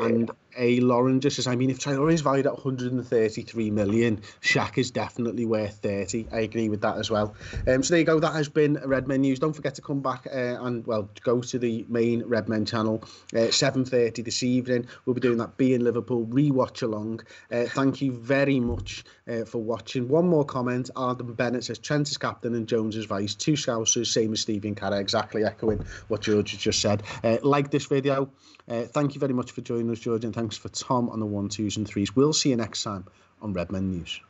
and 0.00 0.30
a 0.56 0.80
Lauren 0.80 1.20
just 1.20 1.36
says, 1.36 1.46
I 1.46 1.56
mean, 1.56 1.70
if 1.70 1.78
Traore 1.78 2.12
is 2.12 2.20
valued 2.20 2.46
at 2.46 2.54
133 2.54 3.70
million, 3.70 4.20
Shaq 4.42 4.78
is 4.78 4.90
definitely 4.90 5.44
worth 5.44 5.78
30. 5.82 6.26
I 6.32 6.40
agree 6.40 6.68
with 6.68 6.80
that 6.82 6.96
as 6.96 7.10
well. 7.10 7.34
Um, 7.66 7.82
so 7.82 7.94
there 7.94 8.00
you 8.00 8.04
go. 8.04 8.20
That 8.20 8.32
has 8.32 8.48
been 8.48 8.78
Redmen 8.84 9.20
News. 9.20 9.38
Don't 9.38 9.52
forget 9.52 9.74
to 9.76 9.82
come 9.82 10.00
back 10.00 10.26
uh, 10.26 10.56
and, 10.60 10.86
well, 10.86 11.08
go 11.22 11.40
to 11.40 11.58
the 11.58 11.84
main 11.88 12.22
Redmen 12.24 12.66
channel, 12.66 13.02
uh, 13.34 13.48
7.30 13.48 14.24
this 14.24 14.42
evening. 14.42 14.86
We'll 15.04 15.14
be 15.14 15.20
doing 15.20 15.38
that 15.38 15.56
Being 15.56 15.80
Liverpool 15.80 16.26
rewatch 16.26 16.82
along. 16.82 17.20
Uh, 17.50 17.64
thank 17.64 18.00
you 18.00 18.12
very 18.12 18.60
much 18.60 19.04
uh, 19.28 19.44
for 19.44 19.58
watching. 19.58 20.08
One 20.08 20.28
more 20.28 20.44
comment. 20.44 20.90
Adam 20.96 21.34
Bennett 21.34 21.64
says, 21.64 21.78
Trent 21.78 22.08
is 22.08 22.18
captain 22.18 22.54
and 22.54 22.66
Jones 22.66 22.96
is 22.96 23.04
vice. 23.04 23.34
Two 23.34 23.52
Scousers, 23.52 24.06
same 24.06 24.32
as 24.32 24.40
Stephen 24.40 24.74
Carra, 24.74 24.98
exactly 24.98 25.44
echoing 25.44 25.84
what 26.08 26.22
George 26.22 26.56
just 26.58 26.80
said. 26.80 27.02
Uh, 27.22 27.38
like 27.42 27.70
this 27.70 27.86
video. 27.86 28.30
Uh, 28.68 28.82
thank 28.82 29.14
you 29.14 29.20
very 29.20 29.32
much 29.32 29.52
for 29.52 29.62
joining 29.62 29.90
us, 29.90 29.98
George, 29.98 30.24
and 30.24 30.34
thanks 30.48 30.56
for 30.56 30.70
Tom 30.70 31.10
on 31.10 31.20
the 31.20 31.26
one, 31.26 31.50
twos, 31.50 31.76
and 31.76 31.86
threes. 31.86 32.16
We'll 32.16 32.32
see 32.32 32.48
you 32.48 32.56
next 32.56 32.82
time 32.82 33.04
on 33.42 33.52
Redmen 33.52 33.90
News. 33.90 34.20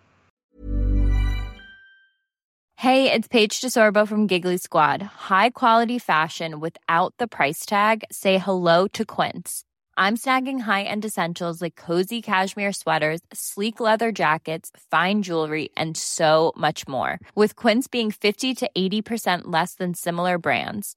Hey, 2.74 3.12
it's 3.12 3.28
Paige 3.28 3.60
DeSorbo 3.60 4.06
from 4.06 4.26
Giggly 4.26 4.56
Squad. 4.56 5.02
High 5.02 5.50
quality 5.50 5.98
fashion 6.00 6.58
without 6.58 7.14
the 7.18 7.28
price 7.28 7.64
tag? 7.66 8.04
Say 8.10 8.38
hello 8.38 8.88
to 8.88 9.04
Quince. 9.04 9.64
I'm 9.96 10.16
snagging 10.16 10.60
high 10.60 10.84
end 10.84 11.04
essentials 11.04 11.62
like 11.62 11.76
cozy 11.76 12.20
cashmere 12.20 12.72
sweaters, 12.72 13.20
sleek 13.32 13.78
leather 13.78 14.10
jackets, 14.10 14.70
fine 14.90 15.22
jewelry, 15.22 15.70
and 15.76 15.96
so 15.96 16.52
much 16.56 16.88
more. 16.88 17.18
With 17.36 17.54
Quince 17.54 17.86
being 17.88 18.10
50 18.10 18.54
to 18.54 18.70
80% 18.76 19.42
less 19.44 19.74
than 19.74 19.94
similar 19.94 20.38
brands 20.38 20.96